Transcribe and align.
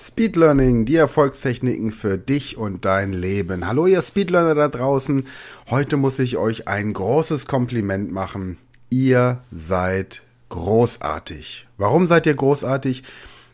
Speed 0.00 0.36
Learning, 0.36 0.84
die 0.84 0.94
Erfolgstechniken 0.94 1.90
für 1.90 2.18
dich 2.18 2.56
und 2.56 2.84
dein 2.84 3.12
Leben. 3.12 3.66
Hallo 3.66 3.88
ihr 3.88 4.00
Speedlearner 4.00 4.54
da 4.54 4.68
draußen. 4.68 5.26
Heute 5.70 5.96
muss 5.96 6.20
ich 6.20 6.36
euch 6.36 6.68
ein 6.68 6.92
großes 6.92 7.46
Kompliment 7.46 8.12
machen. 8.12 8.58
Ihr 8.90 9.40
seid 9.50 10.22
großartig. 10.50 11.66
Warum 11.78 12.06
seid 12.06 12.26
ihr 12.26 12.34
großartig? 12.34 13.02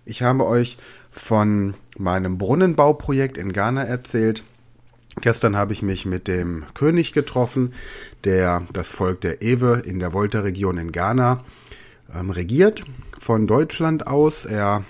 Ich 0.05 0.21
habe 0.21 0.45
euch 0.45 0.77
von 1.11 1.73
meinem 1.97 2.37
Brunnenbauprojekt 2.37 3.39
in 3.39 3.55
Ghana 3.55 3.85
erzählt. 3.85 4.45
Gestern 5.23 5.57
habe 5.57 5.73
ich 5.73 5.81
mich 5.81 6.05
mit 6.05 6.29
dem 6.29 6.65
König 6.75 7.15
getroffen, 7.15 7.73
der 8.25 8.67
das 8.71 8.93
Volk 8.93 9.23
der 9.23 9.41
Ewe 9.41 9.81
in 9.87 9.99
der 9.99 10.13
Volta-Region 10.13 10.77
in 10.77 10.93
Ghana 10.93 11.43
ähm, 12.15 12.29
regiert, 12.29 12.85
von 13.19 13.47
Deutschland 13.47 14.07
aus. 14.07 14.45
Er 14.45 14.85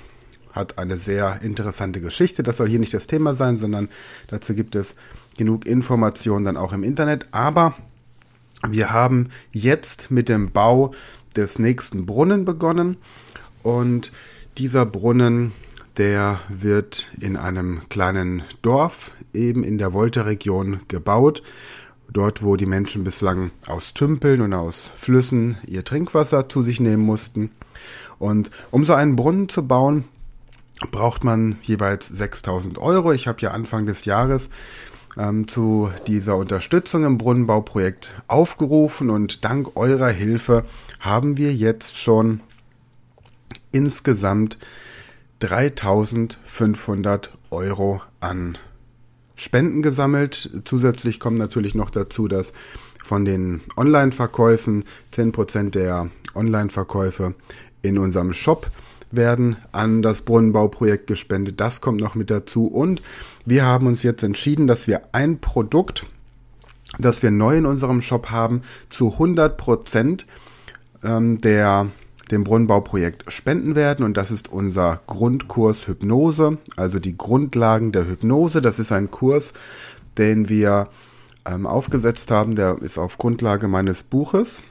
hat 0.54 0.78
eine 0.78 0.96
sehr 0.98 1.42
interessante 1.42 2.00
Geschichte. 2.00 2.42
Das 2.42 2.56
soll 2.56 2.68
hier 2.68 2.78
nicht 2.78 2.94
das 2.94 3.06
Thema 3.06 3.34
sein, 3.34 3.56
sondern 3.56 3.88
dazu 4.28 4.54
gibt 4.54 4.76
es 4.76 4.94
genug 5.36 5.66
Informationen 5.66 6.44
dann 6.44 6.56
auch 6.56 6.72
im 6.72 6.84
Internet. 6.84 7.26
Aber 7.32 7.74
wir 8.66 8.92
haben 8.92 9.28
jetzt 9.50 10.10
mit 10.10 10.28
dem 10.28 10.52
Bau 10.52 10.92
des 11.36 11.58
nächsten 11.58 12.06
Brunnen 12.06 12.44
begonnen 12.44 12.96
und 13.62 14.12
dieser 14.56 14.86
Brunnen, 14.86 15.52
der 15.96 16.40
wird 16.48 17.10
in 17.20 17.36
einem 17.36 17.88
kleinen 17.88 18.44
Dorf 18.62 19.10
eben 19.32 19.64
in 19.64 19.78
der 19.78 19.92
Volta-Region 19.92 20.80
gebaut. 20.86 21.42
Dort, 22.12 22.44
wo 22.44 22.54
die 22.54 22.66
Menschen 22.66 23.02
bislang 23.02 23.50
aus 23.66 23.94
Tümpeln 23.94 24.40
und 24.42 24.52
aus 24.52 24.88
Flüssen 24.94 25.56
ihr 25.66 25.84
Trinkwasser 25.84 26.48
zu 26.48 26.62
sich 26.62 26.78
nehmen 26.78 27.02
mussten. 27.02 27.50
Und 28.18 28.50
um 28.70 28.84
so 28.84 28.92
einen 28.92 29.16
Brunnen 29.16 29.48
zu 29.48 29.66
bauen, 29.66 30.04
braucht 30.90 31.24
man 31.24 31.56
jeweils 31.62 32.08
6000 32.08 32.78
Euro. 32.78 33.12
Ich 33.12 33.26
habe 33.26 33.40
ja 33.40 33.50
Anfang 33.50 33.86
des 33.86 34.04
Jahres 34.04 34.50
ähm, 35.16 35.48
zu 35.48 35.90
dieser 36.06 36.36
Unterstützung 36.36 37.04
im 37.04 37.18
Brunnenbauprojekt 37.18 38.12
aufgerufen 38.26 39.10
und 39.10 39.44
dank 39.44 39.76
eurer 39.76 40.08
Hilfe 40.08 40.64
haben 41.00 41.36
wir 41.36 41.54
jetzt 41.54 41.98
schon 41.98 42.40
insgesamt 43.72 44.58
3500 45.40 47.30
Euro 47.50 48.00
an 48.20 48.58
Spenden 49.36 49.82
gesammelt. 49.82 50.50
Zusätzlich 50.64 51.18
kommt 51.20 51.38
natürlich 51.38 51.74
noch 51.74 51.90
dazu, 51.90 52.28
dass 52.28 52.52
von 53.02 53.24
den 53.24 53.60
Online-Verkäufen 53.76 54.84
10% 55.12 55.70
der 55.70 56.08
Online-Verkäufe 56.34 57.34
in 57.82 57.98
unserem 57.98 58.32
Shop 58.32 58.70
werden 59.16 59.56
an 59.72 60.02
das 60.02 60.22
Brunnenbauprojekt 60.22 61.06
gespendet. 61.06 61.60
Das 61.60 61.80
kommt 61.80 62.00
noch 62.00 62.14
mit 62.14 62.30
dazu. 62.30 62.66
Und 62.66 63.02
wir 63.44 63.64
haben 63.64 63.86
uns 63.86 64.02
jetzt 64.02 64.22
entschieden, 64.22 64.66
dass 64.66 64.86
wir 64.86 65.02
ein 65.12 65.38
Produkt, 65.38 66.06
das 66.98 67.22
wir 67.22 67.30
neu 67.30 67.58
in 67.58 67.66
unserem 67.66 68.02
Shop 68.02 68.30
haben, 68.30 68.62
zu 68.90 69.12
100 69.12 69.56
Prozent 69.56 70.26
ähm, 71.02 71.38
der 71.38 71.88
dem 72.30 72.42
Brunnenbauprojekt 72.42 73.30
spenden 73.30 73.74
werden 73.74 74.02
und 74.04 74.16
das 74.16 74.30
ist 74.30 74.50
unser 74.50 75.02
Grundkurs 75.06 75.86
Hypnose, 75.86 76.56
also 76.74 76.98
die 76.98 77.18
Grundlagen 77.18 77.92
der 77.92 78.08
Hypnose. 78.08 78.62
Das 78.62 78.78
ist 78.78 78.92
ein 78.92 79.10
Kurs, 79.10 79.52
den 80.16 80.48
wir 80.48 80.88
ähm, 81.44 81.66
aufgesetzt 81.66 82.30
haben, 82.30 82.54
der 82.56 82.78
ist 82.80 82.98
auf 82.98 83.18
Grundlage 83.18 83.68
meines 83.68 84.02
Buches 84.02 84.62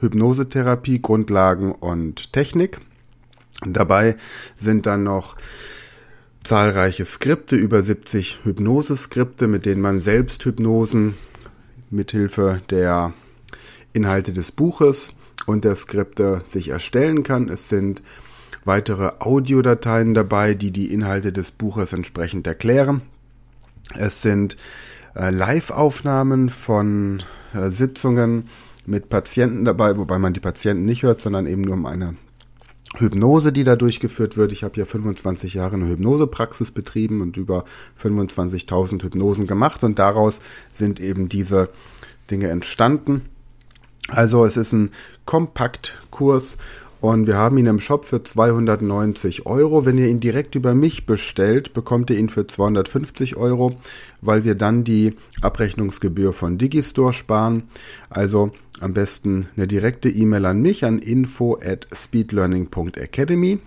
Hypnosetherapie, 0.00 1.02
Grundlagen 1.02 1.72
und 1.72 2.32
Technik. 2.32 2.78
Dabei 3.64 4.16
sind 4.54 4.86
dann 4.86 5.02
noch 5.02 5.36
zahlreiche 6.42 7.04
Skripte, 7.04 7.56
über 7.56 7.82
70 7.82 8.40
Hypnoseskripte, 8.44 9.46
mit 9.48 9.66
denen 9.66 9.82
man 9.82 10.00
selbst 10.00 10.44
Hypnosen 10.44 11.14
mithilfe 11.90 12.62
der 12.70 13.12
Inhalte 13.92 14.32
des 14.32 14.52
Buches 14.52 15.12
und 15.46 15.64
der 15.64 15.76
Skripte 15.76 16.42
sich 16.46 16.68
erstellen 16.68 17.22
kann. 17.22 17.48
Es 17.48 17.68
sind 17.68 18.02
weitere 18.64 19.12
Audiodateien 19.18 20.14
dabei, 20.14 20.54
die 20.54 20.70
die 20.70 20.92
Inhalte 20.92 21.32
des 21.32 21.50
Buches 21.50 21.92
entsprechend 21.92 22.46
erklären. 22.46 23.02
Es 23.96 24.22
sind 24.22 24.56
äh, 25.14 25.30
Live-Aufnahmen 25.30 26.48
von 26.48 27.22
äh, 27.52 27.70
Sitzungen 27.70 28.48
mit 28.86 29.08
Patienten 29.08 29.64
dabei, 29.64 29.96
wobei 29.96 30.18
man 30.18 30.32
die 30.32 30.40
Patienten 30.40 30.84
nicht 30.84 31.02
hört, 31.02 31.20
sondern 31.20 31.46
eben 31.46 31.62
nur 31.62 31.74
um 31.74 31.86
eine 31.86 32.14
Hypnose, 32.96 33.52
die 33.52 33.64
da 33.64 33.76
durchgeführt 33.76 34.36
wird. 34.36 34.52
Ich 34.52 34.64
habe 34.64 34.78
ja 34.78 34.84
25 34.84 35.54
Jahre 35.54 35.76
eine 35.76 35.88
Hypnosepraxis 35.88 36.70
betrieben 36.72 37.20
und 37.20 37.36
über 37.36 37.64
25.000 38.02 39.02
Hypnosen 39.02 39.46
gemacht 39.46 39.84
und 39.84 39.98
daraus 39.98 40.40
sind 40.72 40.98
eben 40.98 41.28
diese 41.28 41.68
Dinge 42.30 42.48
entstanden. 42.48 43.22
Also 44.08 44.44
es 44.44 44.56
ist 44.56 44.72
ein 44.72 44.90
Kompaktkurs 45.24 46.58
und 47.00 47.26
wir 47.26 47.36
haben 47.36 47.56
ihn 47.56 47.66
im 47.66 47.80
Shop 47.80 48.04
für 48.04 48.22
290 48.22 49.46
Euro. 49.46 49.86
Wenn 49.86 49.96
ihr 49.96 50.08
ihn 50.08 50.20
direkt 50.20 50.54
über 50.54 50.74
mich 50.74 51.06
bestellt, 51.06 51.72
bekommt 51.72 52.10
ihr 52.10 52.18
ihn 52.18 52.28
für 52.28 52.46
250 52.46 53.36
Euro, 53.36 53.76
weil 54.20 54.44
wir 54.44 54.54
dann 54.54 54.84
die 54.84 55.14
Abrechnungsgebühr 55.40 56.32
von 56.32 56.58
Digistore 56.58 57.12
sparen. 57.12 57.64
Also 58.10 58.50
am 58.80 58.92
besten 58.92 59.48
eine 59.56 59.66
direkte 59.66 60.10
E-Mail 60.10 60.44
an 60.44 60.60
mich 60.60 60.84
an 60.84 60.98
info 60.98 61.58
at 61.62 61.86
speedlearning.academy. 61.92 63.58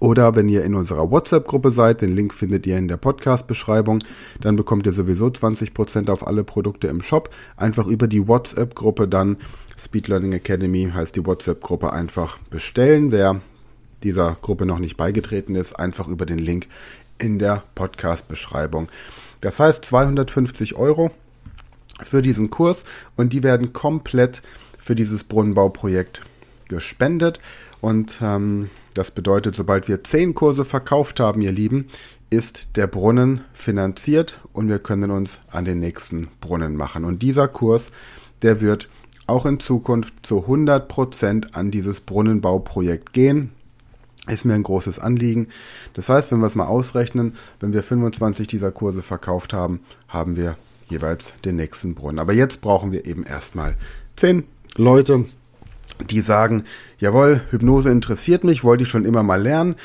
Oder 0.00 0.34
wenn 0.34 0.48
ihr 0.48 0.64
in 0.64 0.74
unserer 0.74 1.10
WhatsApp-Gruppe 1.10 1.70
seid, 1.70 2.00
den 2.00 2.14
Link 2.14 2.34
findet 2.34 2.66
ihr 2.66 2.76
in 2.76 2.88
der 2.88 2.96
Podcast-Beschreibung, 2.96 4.00
dann 4.40 4.56
bekommt 4.56 4.86
ihr 4.86 4.92
sowieso 4.92 5.26
20% 5.26 6.10
auf 6.10 6.26
alle 6.26 6.44
Produkte 6.44 6.88
im 6.88 7.02
Shop. 7.02 7.30
Einfach 7.56 7.86
über 7.86 8.08
die 8.08 8.26
WhatsApp-Gruppe 8.26 9.08
dann 9.08 9.36
Speed 9.78 10.08
Learning 10.08 10.32
Academy 10.32 10.90
heißt 10.92 11.14
die 11.16 11.24
WhatsApp-Gruppe 11.24 11.92
einfach 11.92 12.38
bestellen. 12.50 13.12
Wer 13.12 13.40
dieser 14.02 14.36
Gruppe 14.40 14.66
noch 14.66 14.78
nicht 14.78 14.96
beigetreten 14.96 15.54
ist, 15.54 15.74
einfach 15.74 16.08
über 16.08 16.26
den 16.26 16.38
Link 16.38 16.66
in 17.18 17.38
der 17.38 17.62
Podcast-Beschreibung. 17.74 18.88
Das 19.40 19.60
heißt 19.60 19.84
250 19.84 20.76
Euro 20.76 21.10
für 22.02 22.22
diesen 22.22 22.50
Kurs 22.50 22.84
und 23.16 23.32
die 23.32 23.42
werden 23.42 23.72
komplett 23.72 24.42
für 24.78 24.94
dieses 24.94 25.24
Brunnenbauprojekt 25.24 26.22
gespendet. 26.68 27.40
Und 27.80 28.18
ähm, 28.22 28.70
das 28.96 29.10
bedeutet, 29.10 29.56
sobald 29.56 29.88
wir 29.88 30.04
zehn 30.04 30.34
Kurse 30.34 30.64
verkauft 30.64 31.20
haben, 31.20 31.40
ihr 31.42 31.52
Lieben, 31.52 31.88
ist 32.30 32.76
der 32.76 32.86
Brunnen 32.86 33.42
finanziert 33.52 34.40
und 34.52 34.68
wir 34.68 34.78
können 34.78 35.10
uns 35.10 35.38
an 35.50 35.64
den 35.64 35.80
nächsten 35.80 36.28
Brunnen 36.40 36.76
machen. 36.76 37.04
Und 37.04 37.22
dieser 37.22 37.48
Kurs, 37.48 37.92
der 38.42 38.60
wird 38.60 38.88
auch 39.26 39.46
in 39.46 39.60
Zukunft 39.60 40.14
zu 40.22 40.42
100 40.42 40.88
Prozent 40.88 41.56
an 41.56 41.70
dieses 41.70 42.00
Brunnenbauprojekt 42.00 43.12
gehen. 43.12 43.52
Ist 44.28 44.44
mir 44.44 44.54
ein 44.54 44.62
großes 44.64 44.98
Anliegen. 44.98 45.48
Das 45.94 46.08
heißt, 46.08 46.32
wenn 46.32 46.40
wir 46.40 46.46
es 46.46 46.56
mal 46.56 46.66
ausrechnen, 46.66 47.34
wenn 47.60 47.72
wir 47.72 47.82
25 47.82 48.48
dieser 48.48 48.72
Kurse 48.72 49.02
verkauft 49.02 49.52
haben, 49.52 49.80
haben 50.08 50.36
wir 50.36 50.56
jeweils 50.88 51.34
den 51.44 51.56
nächsten 51.56 51.94
Brunnen. 51.94 52.18
Aber 52.18 52.32
jetzt 52.32 52.60
brauchen 52.60 52.92
wir 52.92 53.06
eben 53.06 53.22
erstmal 53.22 53.76
10 54.16 54.44
Leute, 54.76 55.24
die 56.10 56.20
sagen, 56.20 56.64
jawohl, 56.98 57.42
Hypnose 57.50 57.90
interessiert 57.90 58.44
mich, 58.44 58.64
wollte 58.64 58.84
ich 58.84 58.90
schon 58.90 59.04
immer 59.04 59.22
mal 59.22 59.40
lernen. 59.40 59.76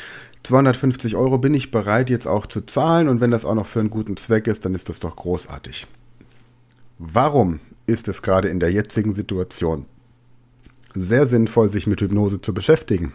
250 0.43 1.15
Euro 1.15 1.37
bin 1.37 1.53
ich 1.53 1.71
bereit 1.71 2.09
jetzt 2.09 2.27
auch 2.27 2.45
zu 2.45 2.61
zahlen 2.61 3.07
und 3.07 3.21
wenn 3.21 3.31
das 3.31 3.45
auch 3.45 3.55
noch 3.55 3.67
für 3.67 3.79
einen 3.79 3.91
guten 3.91 4.17
Zweck 4.17 4.47
ist, 4.47 4.65
dann 4.65 4.73
ist 4.73 4.89
das 4.89 4.99
doch 4.99 5.15
großartig. 5.15 5.87
Warum 6.97 7.59
ist 7.85 8.07
es 8.07 8.21
gerade 8.21 8.47
in 8.47 8.59
der 8.59 8.71
jetzigen 8.71 9.13
Situation 9.13 9.85
sehr 10.93 11.27
sinnvoll, 11.27 11.69
sich 11.69 11.87
mit 11.87 12.01
Hypnose 12.01 12.41
zu 12.41 12.53
beschäftigen. 12.53 13.13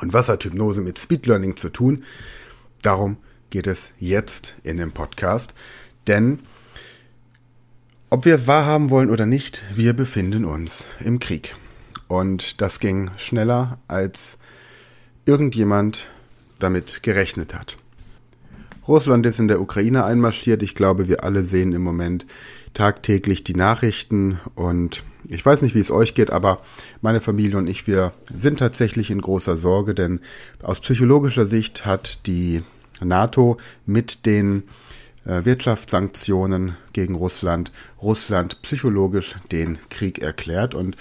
Und 0.00 0.12
was 0.12 0.28
hat 0.28 0.44
Hypnose 0.44 0.80
mit 0.80 0.98
Speed 0.98 1.26
Learning 1.26 1.56
zu 1.56 1.70
tun? 1.70 2.04
Darum 2.82 3.16
geht 3.50 3.66
es 3.66 3.90
jetzt 3.98 4.54
in 4.62 4.76
dem 4.76 4.92
Podcast. 4.92 5.54
Denn 6.06 6.40
ob 8.08 8.24
wir 8.24 8.34
es 8.34 8.46
wahrhaben 8.46 8.90
wollen 8.90 9.10
oder 9.10 9.26
nicht, 9.26 9.62
wir 9.74 9.92
befinden 9.92 10.44
uns 10.44 10.84
im 11.00 11.20
Krieg. 11.20 11.54
Und 12.10 12.60
das 12.60 12.80
ging 12.80 13.12
schneller, 13.16 13.78
als 13.86 14.36
irgendjemand 15.26 16.08
damit 16.58 17.04
gerechnet 17.04 17.54
hat. 17.54 17.78
Russland 18.88 19.24
ist 19.26 19.38
in 19.38 19.46
der 19.46 19.60
Ukraine 19.60 20.04
einmarschiert. 20.04 20.64
Ich 20.64 20.74
glaube, 20.74 21.06
wir 21.06 21.22
alle 21.22 21.42
sehen 21.42 21.70
im 21.72 21.82
Moment 21.82 22.26
tagtäglich 22.74 23.44
die 23.44 23.54
Nachrichten 23.54 24.40
und 24.56 25.04
ich 25.28 25.46
weiß 25.46 25.62
nicht, 25.62 25.76
wie 25.76 25.80
es 25.80 25.92
euch 25.92 26.14
geht, 26.14 26.32
aber 26.32 26.62
meine 27.00 27.20
Familie 27.20 27.58
und 27.58 27.68
ich, 27.68 27.86
wir 27.86 28.10
sind 28.36 28.58
tatsächlich 28.58 29.12
in 29.12 29.20
großer 29.20 29.56
Sorge, 29.56 29.94
denn 29.94 30.18
aus 30.64 30.80
psychologischer 30.80 31.46
Sicht 31.46 31.86
hat 31.86 32.26
die 32.26 32.64
NATO 33.00 33.56
mit 33.86 34.26
den 34.26 34.64
äh, 35.24 35.44
Wirtschaftssanktionen 35.44 36.76
gegen 36.92 37.14
Russland 37.14 37.70
Russland 38.02 38.62
psychologisch 38.62 39.36
den 39.52 39.78
Krieg 39.90 40.18
erklärt 40.18 40.74
und 40.74 40.96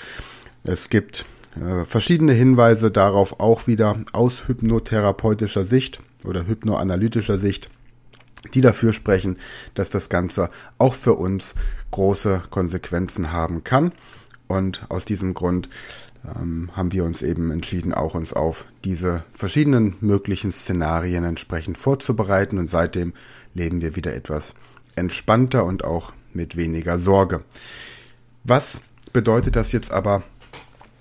es 0.63 0.89
gibt 0.89 1.25
äh, 1.59 1.85
verschiedene 1.85 2.33
Hinweise 2.33 2.91
darauf 2.91 3.39
auch 3.39 3.67
wieder 3.67 3.99
aus 4.13 4.47
hypnotherapeutischer 4.47 5.63
Sicht 5.63 6.01
oder 6.23 6.47
hypnoanalytischer 6.47 7.39
Sicht, 7.39 7.69
die 8.53 8.61
dafür 8.61 8.93
sprechen, 8.93 9.37
dass 9.73 9.89
das 9.89 10.09
Ganze 10.09 10.49
auch 10.77 10.93
für 10.93 11.13
uns 11.15 11.55
große 11.91 12.43
Konsequenzen 12.49 13.31
haben 13.31 13.63
kann. 13.63 13.93
Und 14.47 14.85
aus 14.89 15.05
diesem 15.05 15.33
Grund 15.33 15.69
ähm, 16.25 16.71
haben 16.75 16.91
wir 16.91 17.03
uns 17.03 17.21
eben 17.21 17.51
entschieden, 17.51 17.93
auch 17.93 18.15
uns 18.15 18.33
auf 18.33 18.65
diese 18.83 19.23
verschiedenen 19.31 19.95
möglichen 20.01 20.51
Szenarien 20.51 21.23
entsprechend 21.23 21.77
vorzubereiten. 21.77 22.57
Und 22.57 22.69
seitdem 22.69 23.13
leben 23.53 23.81
wir 23.81 23.95
wieder 23.95 24.13
etwas 24.13 24.55
entspannter 24.95 25.65
und 25.65 25.83
auch 25.83 26.13
mit 26.33 26.55
weniger 26.55 26.99
Sorge. 26.99 27.43
Was 28.43 28.81
bedeutet 29.13 29.55
das 29.55 29.71
jetzt 29.71 29.91
aber 29.91 30.23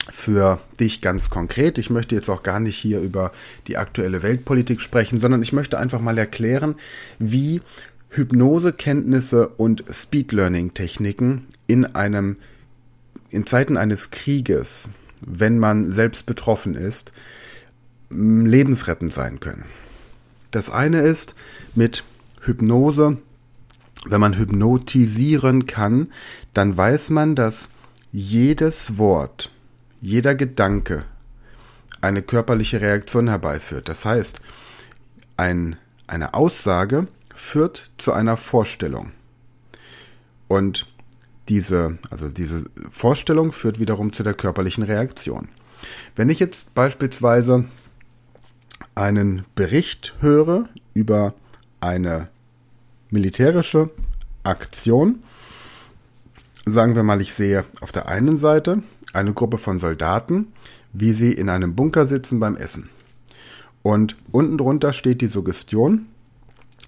für 0.08 0.60
dich 0.80 1.00
ganz 1.00 1.30
konkret? 1.30 1.78
Ich 1.78 1.90
möchte 1.90 2.14
jetzt 2.14 2.30
auch 2.30 2.42
gar 2.42 2.60
nicht 2.60 2.76
hier 2.76 3.00
über 3.00 3.32
die 3.66 3.76
aktuelle 3.76 4.22
Weltpolitik 4.22 4.80
sprechen, 4.80 5.20
sondern 5.20 5.42
ich 5.42 5.52
möchte 5.52 5.78
einfach 5.78 6.00
mal 6.00 6.18
erklären, 6.18 6.76
wie 7.18 7.60
Hypnosekenntnisse 8.10 9.48
und 9.48 9.84
Speed 9.92 10.32
Learning 10.32 10.74
Techniken 10.74 11.46
in 11.66 11.84
einem 11.84 12.36
in 13.30 13.46
Zeiten 13.46 13.76
eines 13.76 14.10
Krieges, 14.10 14.88
wenn 15.20 15.58
man 15.58 15.92
selbst 15.92 16.24
betroffen 16.24 16.74
ist, 16.74 17.12
lebensrettend 18.10 19.12
sein 19.12 19.40
können. 19.40 19.64
Das 20.50 20.70
eine 20.70 21.00
ist 21.00 21.34
mit 21.74 22.04
Hypnose, 22.42 23.18
wenn 24.06 24.20
man 24.20 24.38
hypnotisieren 24.38 25.66
kann, 25.66 26.12
dann 26.54 26.76
weiß 26.76 27.10
man, 27.10 27.34
dass 27.34 27.68
jedes 28.12 28.96
Wort, 28.96 29.50
jeder 30.00 30.34
Gedanke 30.34 31.04
eine 32.00 32.22
körperliche 32.22 32.80
Reaktion 32.80 33.28
herbeiführt. 33.28 33.88
Das 33.88 34.04
heißt, 34.04 34.40
ein, 35.36 35.76
eine 36.06 36.34
Aussage 36.34 37.08
führt 37.34 37.90
zu 37.98 38.12
einer 38.12 38.36
Vorstellung. 38.36 39.12
Und 40.48 40.86
diese, 41.48 41.98
also 42.10 42.28
diese 42.28 42.64
Vorstellung 42.90 43.52
führt 43.52 43.78
wiederum 43.78 44.12
zu 44.12 44.22
der 44.22 44.34
körperlichen 44.34 44.84
Reaktion. 44.84 45.48
Wenn 46.16 46.28
ich 46.28 46.38
jetzt 46.38 46.74
beispielsweise 46.74 47.64
einen 48.94 49.44
Bericht 49.54 50.14
höre 50.20 50.68
über 50.94 51.34
eine 51.80 52.28
militärische 53.10 53.90
Aktion, 54.42 55.22
sagen 56.66 56.96
wir 56.96 57.02
mal, 57.02 57.20
ich 57.20 57.32
sehe 57.32 57.64
auf 57.80 57.92
der 57.92 58.08
einen 58.08 58.36
Seite 58.36 58.82
eine 59.12 59.32
Gruppe 59.32 59.58
von 59.58 59.78
Soldaten, 59.78 60.52
wie 60.92 61.12
sie 61.12 61.32
in 61.32 61.48
einem 61.48 61.74
Bunker 61.74 62.06
sitzen 62.06 62.40
beim 62.40 62.56
Essen. 62.56 62.88
Und 63.82 64.16
unten 64.32 64.58
drunter 64.58 64.92
steht 64.92 65.20
die 65.20 65.26
Suggestion, 65.28 66.06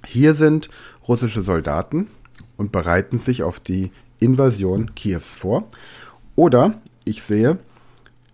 hier 0.06 0.34
sind 0.34 0.70
russische 1.06 1.42
Soldaten 1.42 2.08
und 2.56 2.72
bereiten 2.72 3.18
sich 3.18 3.42
auf 3.42 3.60
die 3.60 3.90
Invasion 4.18 4.94
Kiews 4.94 5.34
vor. 5.34 5.68
Oder 6.36 6.80
ich 7.04 7.22
sehe, 7.22 7.58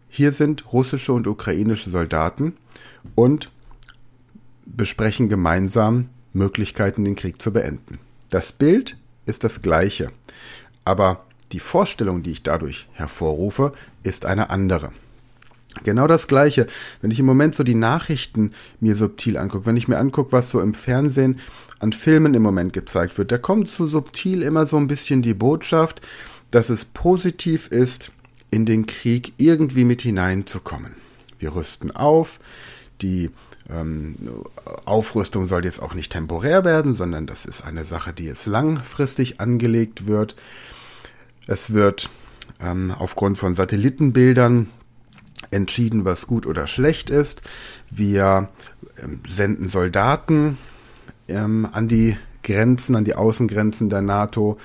hier 0.09 0.33
sind 0.33 0.73
russische 0.73 1.13
und 1.13 1.27
ukrainische 1.27 1.91
Soldaten 1.91 2.57
und 3.15 3.51
besprechen 4.65 5.29
gemeinsam 5.29 6.09
Möglichkeiten, 6.33 7.05
den 7.05 7.17
Krieg 7.17 7.41
zu 7.41 7.53
beenden. 7.53 7.99
Das 8.31 8.53
Bild 8.53 8.97
ist 9.27 9.45
das 9.45 9.63
gleiche, 9.63 10.11
aber 10.85 11.26
die 11.53 11.61
Vorstellung, 11.61 12.23
die 12.23 12.33
ich 12.33 12.43
dadurch 12.43 12.89
hervorrufe, 12.93 13.73
ist 14.03 14.25
eine 14.25 14.51
andere. 14.51 14.93
Genau 15.85 16.07
das 16.07 16.27
Gleiche, 16.27 16.67
wenn 17.03 17.11
ich 17.11 17.19
im 17.21 17.27
Moment 17.27 17.55
so 17.55 17.63
die 17.63 17.75
Nachrichten 17.75 18.53
mir 18.81 18.97
subtil 18.97 19.37
angucke, 19.37 19.67
wenn 19.67 19.77
ich 19.77 19.89
mir 19.89 19.99
angucke, 19.99 20.33
was 20.33 20.49
so 20.49 20.61
im 20.61 20.75
Fernsehen 20.75 21.39
an 21.79 21.93
Filmen 21.93 22.35
im 22.35 22.43
Moment 22.43 22.73
gezeigt 22.73 23.19
wird, 23.19 23.31
da 23.31 23.39
kommt 23.39 23.71
so 23.71 23.87
subtil 23.87 24.43
immer 24.43 24.65
so 24.65 24.79
ein 24.79 24.87
bisschen 24.87 25.21
die 25.21 25.35
Botschaft, 25.35 26.01
dass 26.51 26.71
es 26.71 26.85
positiv 26.85 27.67
ist, 27.67 28.11
in 28.51 28.65
den 28.65 28.87
Krieg 28.87 29.35
irgendwie 29.37 29.85
mit 29.85 30.03
hineinzukommen. 30.03 30.95
Wir 31.39 31.55
rüsten 31.55 31.91
auf, 31.91 32.41
die 33.03 33.31
ähm, 33.69 34.15
Aufrüstung 34.85 35.47
soll 35.47 35.65
jetzt 35.65 35.83
auch 35.83 35.95
nicht 35.95 36.13
temporär 36.13 36.65
werden, 36.65 36.95
sondern 36.95 37.27
das 37.27 37.45
ist 37.45 37.63
eine 37.65 37.85
Sache, 37.85 38.13
die 38.13 38.25
jetzt 38.25 38.47
langfristig 38.47 39.41
angelegt 39.41 40.07
wird. 40.07 40.37
Es 41.47 41.73
wird 41.73 42.11
ähm, 42.61 42.91
aufgrund 42.91 43.39
von 43.39 43.55
Satellitenbildern 43.55 44.69
entschieden, 45.51 46.05
was 46.05 46.27
gut 46.27 46.47
oder 46.47 46.67
schlecht 46.67 47.11
ist. 47.11 47.43
Wir 47.91 48.49
ähm, 49.03 49.21
senden 49.29 49.69
Soldaten 49.69 50.59
ähm, 51.29 51.69
an 51.71 51.89
die 51.89 52.17
Grenzen, 52.43 52.97
an 52.97 53.05
die 53.05 53.15
Außengrenzen 53.15 53.89
der 53.89 54.03
NATO. 54.03 54.59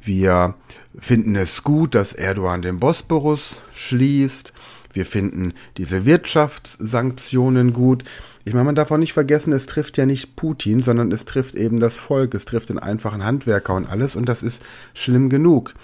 Wir 0.00 0.54
finden 0.98 1.34
es 1.36 1.62
gut, 1.62 1.94
dass 1.94 2.12
Erdogan 2.12 2.62
den 2.62 2.78
Bosporus 2.78 3.56
schließt. 3.74 4.52
Wir 4.92 5.04
finden 5.04 5.52
diese 5.76 6.06
Wirtschaftssanktionen 6.06 7.72
gut. 7.72 8.04
Ich 8.44 8.54
meine, 8.54 8.64
man 8.64 8.74
darf 8.76 8.90
auch 8.92 8.96
nicht 8.96 9.12
vergessen, 9.12 9.52
es 9.52 9.66
trifft 9.66 9.98
ja 9.98 10.06
nicht 10.06 10.36
Putin, 10.36 10.80
sondern 10.80 11.10
es 11.10 11.24
trifft 11.24 11.56
eben 11.56 11.80
das 11.80 11.96
Volk, 11.96 12.32
es 12.34 12.44
trifft 12.44 12.68
den 12.68 12.78
einfachen 12.78 13.24
Handwerker 13.24 13.74
und 13.74 13.86
alles 13.86 14.14
und 14.14 14.28
das 14.28 14.42
ist 14.42 14.62
schlimm 14.94 15.28
genug. 15.28 15.74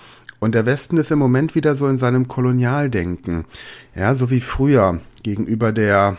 Und 0.42 0.56
der 0.56 0.66
Westen 0.66 0.96
ist 0.96 1.12
im 1.12 1.20
Moment 1.20 1.54
wieder 1.54 1.76
so 1.76 1.86
in 1.86 1.98
seinem 1.98 2.26
Kolonialdenken. 2.26 3.44
Ja, 3.94 4.16
so 4.16 4.28
wie 4.28 4.40
früher 4.40 4.98
gegenüber 5.22 5.70
der, 5.70 6.16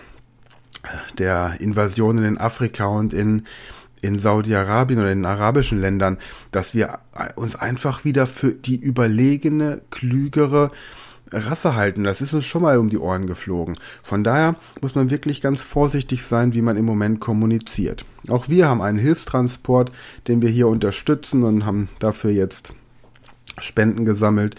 der 1.18 1.60
Invasionen 1.60 2.24
in 2.24 2.38
Afrika 2.38 2.86
und 2.86 3.12
in, 3.12 3.44
in 4.02 4.18
Saudi-Arabien 4.18 5.02
oder 5.02 5.12
in 5.12 5.24
den 5.24 5.25
arabischen 5.25 5.81
Ländern, 5.81 6.20
dass 6.52 6.74
wir 6.74 7.00
uns 7.36 7.58
einfach 7.58 8.06
wieder 8.06 8.25
für 8.25 8.54
die 8.54 8.78
überlegene, 8.78 9.81
klügere 9.90 10.72
Rasse 11.30 11.75
halten. 11.75 12.06
Das 12.06 12.22
ist 12.22 12.34
uns 12.34 12.46
schon 12.46 12.62
mal 12.62 12.78
um 12.78 12.90
die 12.90 13.00
Ohren 13.00 13.28
geflogen. 13.28 13.75
Von 14.04 14.24
daher 14.24 14.56
muss 14.80 14.96
man 14.96 15.10
wirklich 15.10 15.42
ganz 15.42 15.62
vorsichtig 15.62 16.24
sein, 16.25 16.54
wie 16.54 16.62
man 16.62 16.78
im 16.78 16.86
Moment 16.86 17.20
kommuniziert. 17.20 18.06
Auch 18.30 18.48
wir 18.48 18.70
haben 18.70 18.81
einen 18.81 19.00
Hilfstransport, 19.00 19.92
den 20.30 20.42
wir 20.42 20.50
hier 20.50 20.70
unterstützen 20.70 21.44
und 21.44 21.66
haben 21.66 21.90
dafür 22.00 22.31
jetzt 22.31 22.74
Spenden 23.59 24.05
gesammelt 24.05 24.55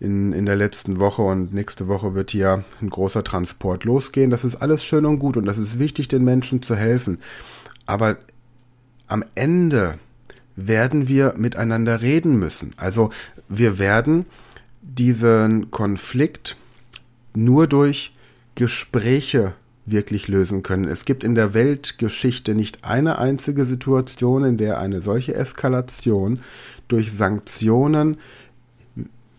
in, 0.00 0.32
in 0.32 0.46
der 0.46 0.56
letzten 0.56 0.98
Woche 0.98 1.22
und 1.22 1.52
nächste 1.52 1.88
Woche 1.88 2.14
wird 2.14 2.30
hier 2.30 2.64
ein 2.80 2.90
großer 2.90 3.24
Transport 3.24 3.84
losgehen. 3.84 4.30
Das 4.30 4.44
ist 4.44 4.56
alles 4.56 4.84
schön 4.84 5.04
und 5.04 5.18
gut 5.18 5.36
und 5.36 5.46
das 5.46 5.58
ist 5.58 5.78
wichtig, 5.78 6.08
den 6.08 6.24
Menschen 6.24 6.62
zu 6.62 6.76
helfen. 6.76 7.18
Aber 7.86 8.18
am 9.08 9.24
Ende 9.34 9.98
werden 10.54 11.08
wir 11.08 11.34
miteinander 11.36 12.00
reden 12.00 12.38
müssen. 12.38 12.72
Also 12.76 13.10
wir 13.48 13.78
werden 13.78 14.26
diesen 14.80 15.70
Konflikt 15.70 16.56
nur 17.34 17.66
durch 17.66 18.14
Gespräche 18.54 19.54
wirklich 19.86 20.28
lösen 20.28 20.62
können. 20.62 20.84
Es 20.84 21.04
gibt 21.04 21.24
in 21.24 21.34
der 21.34 21.54
Weltgeschichte 21.54 22.54
nicht 22.54 22.84
eine 22.84 23.18
einzige 23.18 23.64
Situation, 23.64 24.44
in 24.44 24.56
der 24.56 24.78
eine 24.78 25.00
solche 25.00 25.34
Eskalation 25.34 26.40
durch 26.88 27.12
Sanktionen 27.12 28.18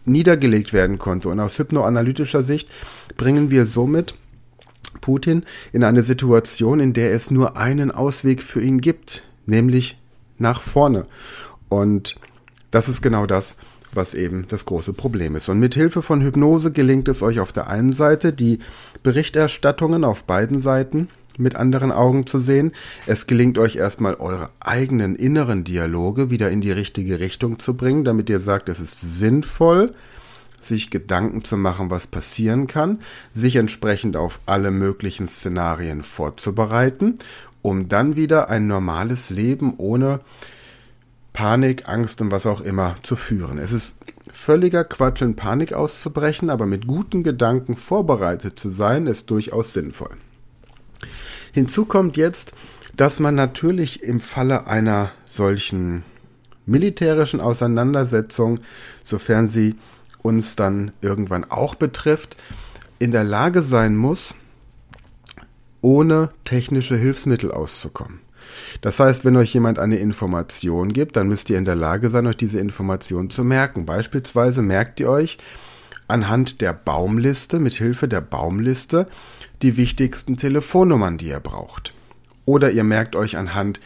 niedergelegt 0.05 0.73
werden 0.73 0.97
konnte. 0.97 1.29
Und 1.29 1.39
aus 1.39 1.59
hypnoanalytischer 1.59 2.43
Sicht 2.43 2.69
bringen 3.17 3.51
wir 3.51 3.65
somit 3.65 4.15
Putin 5.01 5.43
in 5.73 5.83
eine 5.83 6.01
Situation, 6.01 6.79
in 6.79 6.93
der 6.93 7.11
es 7.11 7.29
nur 7.29 7.57
einen 7.57 7.91
Ausweg 7.91 8.41
für 8.41 8.61
ihn 8.61 8.81
gibt, 8.81 9.23
nämlich 9.45 9.97
nach 10.37 10.61
vorne. 10.61 11.05
Und 11.69 12.15
das 12.71 12.87
ist 12.87 13.01
genau 13.01 13.25
das, 13.25 13.57
was 13.93 14.13
eben 14.13 14.47
das 14.47 14.65
große 14.65 14.93
Problem 14.93 15.35
ist. 15.35 15.49
Und 15.49 15.59
mit 15.59 15.73
Hilfe 15.73 16.01
von 16.01 16.21
Hypnose 16.21 16.71
gelingt 16.71 17.07
es 17.07 17.21
euch 17.21 17.39
auf 17.39 17.51
der 17.51 17.67
einen 17.67 17.93
Seite, 17.93 18.33
die 18.33 18.59
Berichterstattungen 19.03 20.03
auf 20.03 20.23
beiden 20.23 20.61
Seiten 20.61 21.09
mit 21.37 21.55
anderen 21.55 21.91
Augen 21.91 22.25
zu 22.25 22.39
sehen. 22.39 22.71
Es 23.05 23.27
gelingt 23.27 23.57
euch 23.57 23.75
erstmal 23.75 24.15
eure 24.15 24.49
eigenen 24.59 25.15
inneren 25.15 25.63
Dialoge 25.63 26.29
wieder 26.29 26.49
in 26.49 26.61
die 26.61 26.71
richtige 26.71 27.19
Richtung 27.19 27.59
zu 27.59 27.75
bringen, 27.75 28.03
damit 28.03 28.29
ihr 28.29 28.39
sagt, 28.39 28.69
es 28.69 28.79
ist 28.79 28.99
sinnvoll, 29.19 29.93
sich 30.59 30.89
Gedanken 30.89 31.43
zu 31.43 31.55
machen, 31.55 31.89
was 31.89 32.07
passieren 32.07 32.67
kann, 32.67 32.99
sich 33.33 33.55
entsprechend 33.55 34.17
auf 34.17 34.41
alle 34.45 34.71
möglichen 34.71 35.27
Szenarien 35.27 36.01
vorzubereiten, 36.03 37.19
um 37.61 37.87
dann 37.87 38.15
wieder 38.15 38.49
ein 38.49 38.67
normales 38.67 39.29
Leben 39.29 39.75
ohne 39.77 40.19
Panik, 41.37 41.87
Angst 41.87 42.19
und 42.19 42.31
was 42.31 42.47
auch 42.47 42.61
immer 42.61 42.95
zu 43.03 43.15
führen. 43.15 43.59
Es 43.59 43.71
ist 43.71 43.93
völliger 44.27 44.83
Quatsch, 44.83 45.21
in 45.21 45.35
Panik 45.35 45.71
auszubrechen, 45.71 46.49
aber 46.49 46.65
mit 46.65 46.87
guten 46.87 47.21
Gedanken 47.21 47.75
vorbereitet 47.75 48.59
zu 48.59 48.71
sein, 48.71 49.05
ist 49.05 49.29
durchaus 49.29 49.71
sinnvoll. 49.71 50.17
Hinzu 51.51 51.85
kommt 51.85 52.17
jetzt, 52.17 52.53
dass 52.95 53.19
man 53.19 53.35
natürlich 53.35 54.01
im 54.01 54.19
Falle 54.19 54.65
einer 54.65 55.11
solchen 55.25 56.01
militärischen 56.65 57.39
Auseinandersetzung, 57.39 58.61
sofern 59.03 59.47
sie 59.47 59.75
uns 60.23 60.55
dann 60.55 60.91
irgendwann 61.01 61.43
auch 61.43 61.75
betrifft, 61.75 62.35
in 62.97 63.11
der 63.11 63.23
Lage 63.23 63.61
sein 63.61 63.95
muss, 63.95 64.33
ohne 65.81 66.29
technische 66.45 66.95
Hilfsmittel 66.95 67.51
auszukommen. 67.51 68.21
Das 68.81 68.99
heißt, 68.99 69.25
wenn 69.25 69.35
euch 69.37 69.53
jemand 69.53 69.79
eine 69.79 69.97
Information 69.97 70.93
gibt, 70.93 71.15
dann 71.15 71.27
müsst 71.27 71.49
ihr 71.49 71.57
in 71.57 71.65
der 71.65 71.75
Lage 71.75 72.09
sein, 72.09 72.27
euch 72.27 72.37
diese 72.37 72.59
Information 72.59 73.29
zu 73.29 73.43
merken. 73.43 73.85
Beispielsweise 73.85 74.61
merkt 74.61 74.99
ihr 74.99 75.09
euch 75.09 75.37
anhand 76.07 76.61
der 76.61 76.73
Baumliste, 76.73 77.59
mit 77.59 77.73
Hilfe 77.73 78.07
der 78.07 78.21
Baumliste, 78.21 79.07
die 79.61 79.77
wichtigsten 79.77 80.37
Telefonnummern, 80.37 81.17
die 81.17 81.29
ihr 81.29 81.39
braucht. 81.39 81.93
Oder 82.45 82.71
ihr 82.71 82.83
merkt 82.83 83.15
euch 83.15 83.37
anhand 83.37 83.79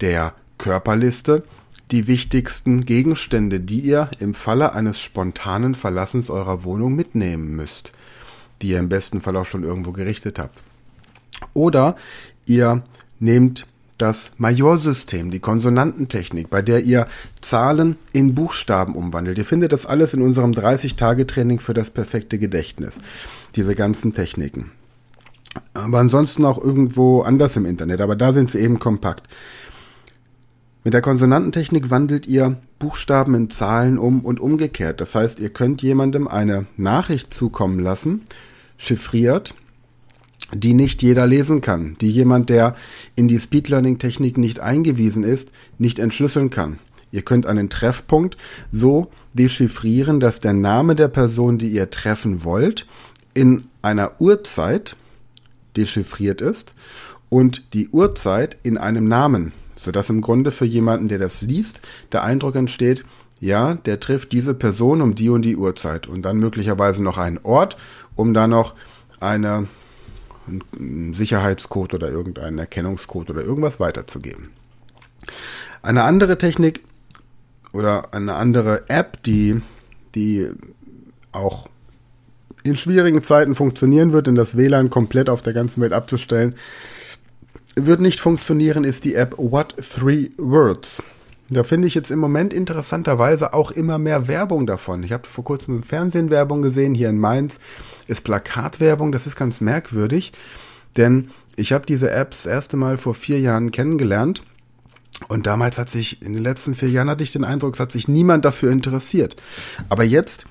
der 0.00 0.34
Körperliste 0.58 1.42
die 1.90 2.06
wichtigsten 2.06 2.84
Gegenstände, 2.84 3.60
die 3.60 3.80
ihr 3.80 4.10
im 4.18 4.34
Falle 4.34 4.72
eines 4.72 5.00
spontanen 5.00 5.74
Verlassens 5.74 6.30
eurer 6.30 6.64
Wohnung 6.64 6.94
mitnehmen 6.94 7.54
müsst, 7.56 7.92
die 8.62 8.68
ihr 8.68 8.78
im 8.78 8.88
besten 8.88 9.20
Fall 9.20 9.36
auch 9.36 9.44
schon 9.44 9.64
irgendwo 9.64 9.92
gerichtet 9.92 10.38
habt. 10.38 10.62
Oder 11.52 11.96
ihr 12.46 12.82
nehmt 13.18 13.66
das 13.98 14.32
Majorsystem, 14.38 15.30
die 15.30 15.40
Konsonantentechnik, 15.40 16.50
bei 16.50 16.62
der 16.62 16.82
ihr 16.82 17.06
Zahlen 17.40 17.96
in 18.12 18.34
Buchstaben 18.34 18.94
umwandelt. 18.94 19.38
Ihr 19.38 19.44
findet 19.44 19.72
das 19.72 19.86
alles 19.86 20.14
in 20.14 20.22
unserem 20.22 20.52
30-Tage-Training 20.52 21.60
für 21.60 21.74
das 21.74 21.90
perfekte 21.90 22.38
Gedächtnis. 22.38 22.98
Diese 23.54 23.74
ganzen 23.74 24.12
Techniken. 24.12 24.72
Aber 25.72 26.00
ansonsten 26.00 26.44
auch 26.44 26.62
irgendwo 26.62 27.22
anders 27.22 27.56
im 27.56 27.66
Internet, 27.66 28.00
aber 28.00 28.16
da 28.16 28.32
sind 28.32 28.50
sie 28.50 28.58
eben 28.58 28.78
kompakt. 28.78 29.28
Mit 30.82 30.92
der 30.92 31.00
Konsonantentechnik 31.00 31.90
wandelt 31.90 32.26
ihr 32.26 32.56
Buchstaben 32.78 33.34
in 33.34 33.50
Zahlen 33.50 33.96
um 33.98 34.24
und 34.24 34.38
umgekehrt. 34.38 35.00
Das 35.00 35.14
heißt, 35.14 35.40
ihr 35.40 35.48
könnt 35.48 35.80
jemandem 35.80 36.28
eine 36.28 36.66
Nachricht 36.76 37.32
zukommen 37.32 37.78
lassen, 37.78 38.22
chiffriert, 38.76 39.54
die 40.54 40.74
nicht 40.74 41.02
jeder 41.02 41.26
lesen 41.26 41.60
kann, 41.60 41.96
die 42.00 42.10
jemand, 42.10 42.48
der 42.48 42.76
in 43.16 43.28
die 43.28 43.38
Speed 43.38 43.68
Learning 43.68 43.98
Technik 43.98 44.38
nicht 44.38 44.60
eingewiesen 44.60 45.24
ist, 45.24 45.50
nicht 45.78 45.98
entschlüsseln 45.98 46.50
kann. 46.50 46.78
Ihr 47.10 47.22
könnt 47.22 47.46
einen 47.46 47.70
Treffpunkt 47.70 48.36
so 48.72 49.08
dechiffrieren, 49.34 50.20
dass 50.20 50.40
der 50.40 50.52
Name 50.52 50.94
der 50.96 51.08
Person, 51.08 51.58
die 51.58 51.68
ihr 51.68 51.90
treffen 51.90 52.44
wollt, 52.44 52.86
in 53.34 53.66
einer 53.82 54.20
Uhrzeit 54.20 54.96
dechiffriert 55.76 56.40
ist 56.40 56.74
und 57.28 57.74
die 57.74 57.88
Uhrzeit 57.88 58.56
in 58.62 58.78
einem 58.78 59.08
Namen, 59.08 59.52
sodass 59.76 60.10
im 60.10 60.20
Grunde 60.20 60.50
für 60.50 60.64
jemanden, 60.64 61.08
der 61.08 61.18
das 61.18 61.42
liest, 61.42 61.80
der 62.12 62.22
Eindruck 62.22 62.54
entsteht, 62.54 63.04
ja, 63.40 63.74
der 63.74 64.00
trifft 64.00 64.32
diese 64.32 64.54
Person 64.54 65.02
um 65.02 65.14
die 65.14 65.28
und 65.28 65.42
die 65.42 65.56
Uhrzeit 65.56 66.06
und 66.06 66.22
dann 66.22 66.38
möglicherweise 66.38 67.02
noch 67.02 67.18
einen 67.18 67.38
Ort, 67.42 67.76
um 68.14 68.32
da 68.34 68.46
noch 68.46 68.74
eine 69.20 69.68
einen 70.46 71.14
Sicherheitscode 71.14 71.94
oder 71.94 72.10
irgendeinen 72.10 72.58
Erkennungscode 72.58 73.30
oder 73.30 73.42
irgendwas 73.42 73.80
weiterzugeben. 73.80 74.50
Eine 75.82 76.04
andere 76.04 76.38
Technik 76.38 76.82
oder 77.72 78.14
eine 78.14 78.34
andere 78.34 78.88
App, 78.88 79.22
die, 79.22 79.60
die 80.14 80.50
auch 81.32 81.68
in 82.62 82.76
schwierigen 82.76 83.22
Zeiten 83.22 83.54
funktionieren 83.54 84.12
wird, 84.12 84.26
denn 84.26 84.34
das 84.34 84.56
WLAN 84.56 84.90
komplett 84.90 85.28
auf 85.28 85.42
der 85.42 85.52
ganzen 85.52 85.82
Welt 85.82 85.92
abzustellen, 85.92 86.54
wird 87.76 88.00
nicht 88.00 88.20
funktionieren, 88.20 88.84
ist 88.84 89.04
die 89.04 89.14
App 89.14 89.34
What 89.36 89.74
Three 89.76 90.30
Words. 90.38 91.02
Da 91.50 91.62
finde 91.62 91.88
ich 91.88 91.94
jetzt 91.94 92.10
im 92.10 92.18
Moment 92.18 92.54
interessanterweise 92.54 93.52
auch 93.52 93.70
immer 93.70 93.98
mehr 93.98 94.28
Werbung 94.28 94.66
davon. 94.66 95.02
Ich 95.02 95.12
habe 95.12 95.28
vor 95.28 95.44
kurzem 95.44 95.76
im 95.76 95.82
Fernsehen 95.82 96.30
Werbung 96.30 96.62
gesehen, 96.62 96.94
hier 96.94 97.10
in 97.10 97.18
Mainz 97.18 97.60
ist 98.06 98.22
Plakatwerbung, 98.22 99.12
das 99.12 99.26
ist 99.26 99.36
ganz 99.36 99.60
merkwürdig, 99.60 100.32
denn 100.96 101.30
ich 101.56 101.72
habe 101.72 101.86
diese 101.86 102.10
App 102.10 102.32
das 102.32 102.46
erste 102.46 102.76
Mal 102.76 102.98
vor 102.98 103.14
vier 103.14 103.40
Jahren 103.40 103.70
kennengelernt 103.70 104.42
und 105.28 105.46
damals 105.46 105.78
hat 105.78 105.90
sich, 105.90 106.22
in 106.22 106.32
den 106.32 106.42
letzten 106.42 106.74
vier 106.74 106.90
Jahren 106.90 107.08
hatte 107.08 107.22
ich 107.22 107.32
den 107.32 107.44
Eindruck, 107.44 107.74
es 107.74 107.80
hat 107.80 107.92
sich 107.92 108.08
niemand 108.08 108.44
dafür 108.44 108.72
interessiert. 108.72 109.36
Aber 109.88 110.04
jetzt 110.04 110.46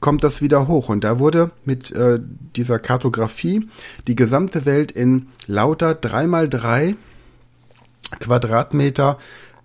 kommt 0.00 0.24
das 0.24 0.42
wieder 0.42 0.68
hoch 0.68 0.88
und 0.88 1.04
da 1.04 1.18
wurde 1.18 1.50
mit 1.64 1.92
äh, 1.92 2.20
dieser 2.56 2.78
Kartografie 2.78 3.68
die 4.06 4.16
gesamte 4.16 4.64
Welt 4.64 4.92
in 4.92 5.28
lauter 5.46 5.92
3x3 5.92 6.94
Quadratmeter 8.20 9.18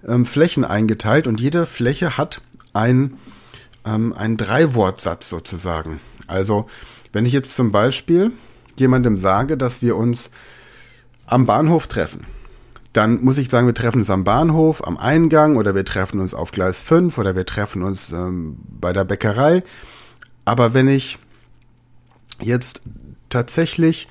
ähm, 0.07 0.25
Flächen 0.25 0.65
eingeteilt 0.65 1.27
und 1.27 1.39
jede 1.39 1.65
Fläche 1.65 2.17
hat 2.17 2.41
ein, 2.73 3.15
ähm, 3.85 4.13
einen 4.13 4.37
Dreiwortsatz 4.37 5.29
sozusagen. 5.29 5.99
Also 6.27 6.67
wenn 7.13 7.25
ich 7.25 7.31
jetzt 7.31 7.55
zum 7.55 7.71
Beispiel 7.71 8.31
jemandem 8.77 9.17
sage, 9.17 9.55
dass 9.55 9.81
wir 9.81 9.95
uns 9.95 10.31
am 11.25 11.45
Bahnhof 11.45 11.87
treffen, 11.87 12.25
dann 12.91 13.23
muss 13.23 13.37
ich 13.37 13.49
sagen, 13.49 13.67
wir 13.67 13.73
treffen 13.73 13.99
uns 13.99 14.09
am 14.09 14.23
Bahnhof, 14.23 14.85
am 14.85 14.97
Eingang 14.97 15.55
oder 15.55 15.73
wir 15.73 15.85
treffen 15.85 16.19
uns 16.19 16.33
auf 16.33 16.51
Gleis 16.51 16.81
5 16.81 17.17
oder 17.17 17.35
wir 17.35 17.45
treffen 17.45 17.81
uns 17.83 18.11
ähm, 18.11 18.57
bei 18.67 18.93
der 18.93 19.03
Bäckerei. 19.03 19.63
Aber 20.45 20.73
wenn 20.73 20.87
ich 20.87 21.17
jetzt 22.39 22.81
tatsächlich 23.29 24.07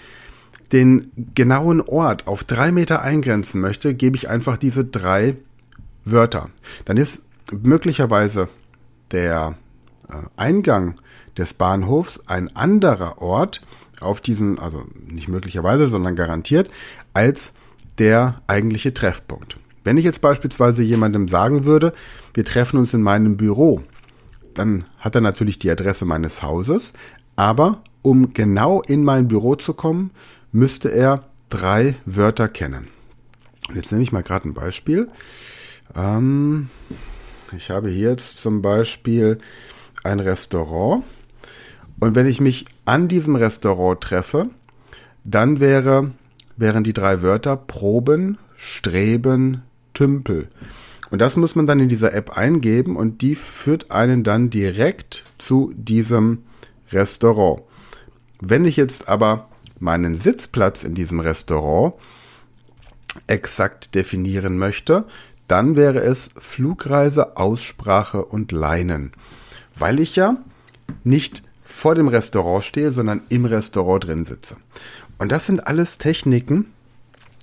den 0.72 1.12
genauen 1.34 1.80
Ort 1.80 2.26
auf 2.26 2.44
drei 2.44 2.72
Meter 2.72 3.02
eingrenzen 3.02 3.60
möchte, 3.60 3.94
gebe 3.94 4.16
ich 4.16 4.28
einfach 4.28 4.56
diese 4.56 4.84
drei 4.84 5.36
Wörter. 6.04 6.48
Dann 6.84 6.96
ist 6.96 7.20
möglicherweise 7.52 8.48
der 9.12 9.54
äh, 10.08 10.14
Eingang 10.36 10.94
des 11.36 11.54
Bahnhofs 11.54 12.20
ein 12.26 12.54
anderer 12.54 13.20
Ort 13.20 13.62
auf 14.00 14.20
diesen, 14.20 14.58
also 14.58 14.84
nicht 15.06 15.28
möglicherweise, 15.28 15.88
sondern 15.88 16.16
garantiert, 16.16 16.70
als 17.14 17.52
der 17.98 18.36
eigentliche 18.46 18.94
Treffpunkt. 18.94 19.58
Wenn 19.84 19.96
ich 19.96 20.04
jetzt 20.04 20.20
beispielsweise 20.20 20.82
jemandem 20.82 21.28
sagen 21.28 21.64
würde, 21.64 21.92
wir 22.34 22.44
treffen 22.44 22.78
uns 22.78 22.94
in 22.94 23.02
meinem 23.02 23.36
Büro, 23.36 23.82
dann 24.54 24.84
hat 24.98 25.14
er 25.14 25.20
natürlich 25.20 25.58
die 25.58 25.70
Adresse 25.70 26.04
meines 26.04 26.42
Hauses, 26.42 26.92
aber 27.36 27.82
um 28.02 28.32
genau 28.34 28.82
in 28.82 29.04
mein 29.04 29.28
Büro 29.28 29.54
zu 29.56 29.74
kommen, 29.74 30.10
müsste 30.50 30.90
er 30.90 31.24
drei 31.48 31.96
Wörter 32.04 32.48
kennen. 32.48 32.88
Jetzt 33.74 33.92
nehme 33.92 34.04
ich 34.04 34.12
mal 34.12 34.22
gerade 34.22 34.48
ein 34.48 34.54
Beispiel. 34.54 35.08
Ähm, 35.94 36.68
ich 37.56 37.70
habe 37.70 37.90
hier 37.90 38.10
jetzt 38.10 38.38
zum 38.38 38.62
Beispiel 38.62 39.38
ein 40.04 40.20
Restaurant. 40.20 41.04
Und 42.02 42.16
wenn 42.16 42.26
ich 42.26 42.40
mich 42.40 42.64
an 42.84 43.06
diesem 43.06 43.36
Restaurant 43.36 44.00
treffe, 44.00 44.50
dann 45.22 45.60
wäre, 45.60 46.10
wären 46.56 46.82
die 46.82 46.94
drei 46.94 47.22
Wörter 47.22 47.56
Proben, 47.56 48.38
Streben, 48.56 49.62
Tümpel. 49.94 50.48
Und 51.10 51.20
das 51.20 51.36
muss 51.36 51.54
man 51.54 51.68
dann 51.68 51.78
in 51.78 51.88
dieser 51.88 52.12
App 52.12 52.36
eingeben 52.36 52.96
und 52.96 53.22
die 53.22 53.36
führt 53.36 53.92
einen 53.92 54.24
dann 54.24 54.50
direkt 54.50 55.22
zu 55.38 55.72
diesem 55.76 56.38
Restaurant. 56.90 57.62
Wenn 58.40 58.64
ich 58.64 58.76
jetzt 58.76 59.06
aber 59.06 59.48
meinen 59.78 60.16
Sitzplatz 60.16 60.82
in 60.82 60.96
diesem 60.96 61.20
Restaurant 61.20 61.94
exakt 63.28 63.94
definieren 63.94 64.58
möchte, 64.58 65.04
dann 65.46 65.76
wäre 65.76 66.00
es 66.00 66.30
Flugreise, 66.36 67.36
Aussprache 67.36 68.24
und 68.24 68.50
Leinen. 68.50 69.12
Weil 69.76 70.00
ich 70.00 70.16
ja 70.16 70.38
nicht 71.04 71.44
vor 71.72 71.94
dem 71.94 72.08
Restaurant 72.08 72.64
stehe, 72.64 72.92
sondern 72.92 73.22
im 73.28 73.44
Restaurant 73.44 74.06
drin 74.06 74.24
sitze. 74.24 74.56
Und 75.18 75.32
das 75.32 75.46
sind 75.46 75.66
alles 75.66 75.98
Techniken, 75.98 76.66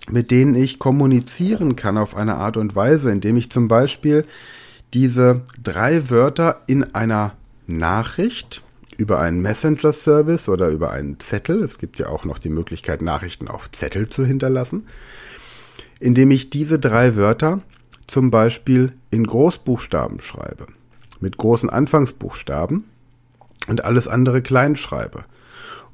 mit 0.09 0.31
denen 0.31 0.55
ich 0.55 0.79
kommunizieren 0.79 1.75
kann 1.75 1.97
auf 1.97 2.15
eine 2.15 2.35
Art 2.35 2.57
und 2.57 2.75
Weise, 2.75 3.11
indem 3.11 3.37
ich 3.37 3.51
zum 3.51 3.67
Beispiel 3.67 4.25
diese 4.93 5.41
drei 5.61 6.09
Wörter 6.09 6.61
in 6.67 6.95
einer 6.95 7.33
Nachricht 7.67 8.63
über 8.97 9.19
einen 9.19 9.41
Messenger-Service 9.41 10.49
oder 10.49 10.69
über 10.69 10.91
einen 10.91 11.19
Zettel, 11.19 11.63
es 11.63 11.77
gibt 11.77 11.99
ja 11.99 12.07
auch 12.07 12.25
noch 12.25 12.39
die 12.39 12.49
Möglichkeit, 12.49 13.01
Nachrichten 13.01 13.47
auf 13.47 13.71
Zettel 13.71 14.09
zu 14.09 14.25
hinterlassen, 14.25 14.87
indem 15.99 16.31
ich 16.31 16.49
diese 16.49 16.79
drei 16.79 17.15
Wörter 17.15 17.61
zum 18.07 18.31
Beispiel 18.31 18.93
in 19.11 19.25
Großbuchstaben 19.25 20.21
schreibe, 20.21 20.67
mit 21.19 21.37
großen 21.37 21.69
Anfangsbuchstaben 21.69 22.85
und 23.69 23.85
alles 23.85 24.07
andere 24.07 24.41
klein 24.41 24.75
schreibe. 24.75 25.23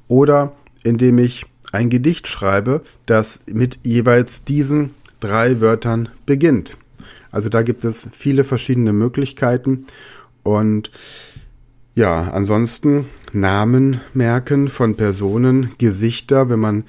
Oder 0.08 0.52
indem 0.82 1.18
ich 1.18 1.46
ein 1.72 1.90
Gedicht 1.90 2.26
schreibe, 2.26 2.82
das 3.06 3.40
mit 3.46 3.80
jeweils 3.84 4.44
diesen 4.44 4.94
drei 5.20 5.60
Wörtern 5.60 6.08
beginnt. 6.24 6.78
Also 7.30 7.48
da 7.48 7.62
gibt 7.62 7.84
es 7.84 8.08
viele 8.12 8.44
verschiedene 8.44 8.92
Möglichkeiten 8.92 9.86
und 10.42 10.90
ja, 11.94 12.30
ansonsten 12.30 13.06
Namen 13.32 14.00
merken 14.12 14.68
von 14.68 14.96
Personen, 14.96 15.70
Gesichter, 15.78 16.50
wenn 16.50 16.60
man 16.60 16.84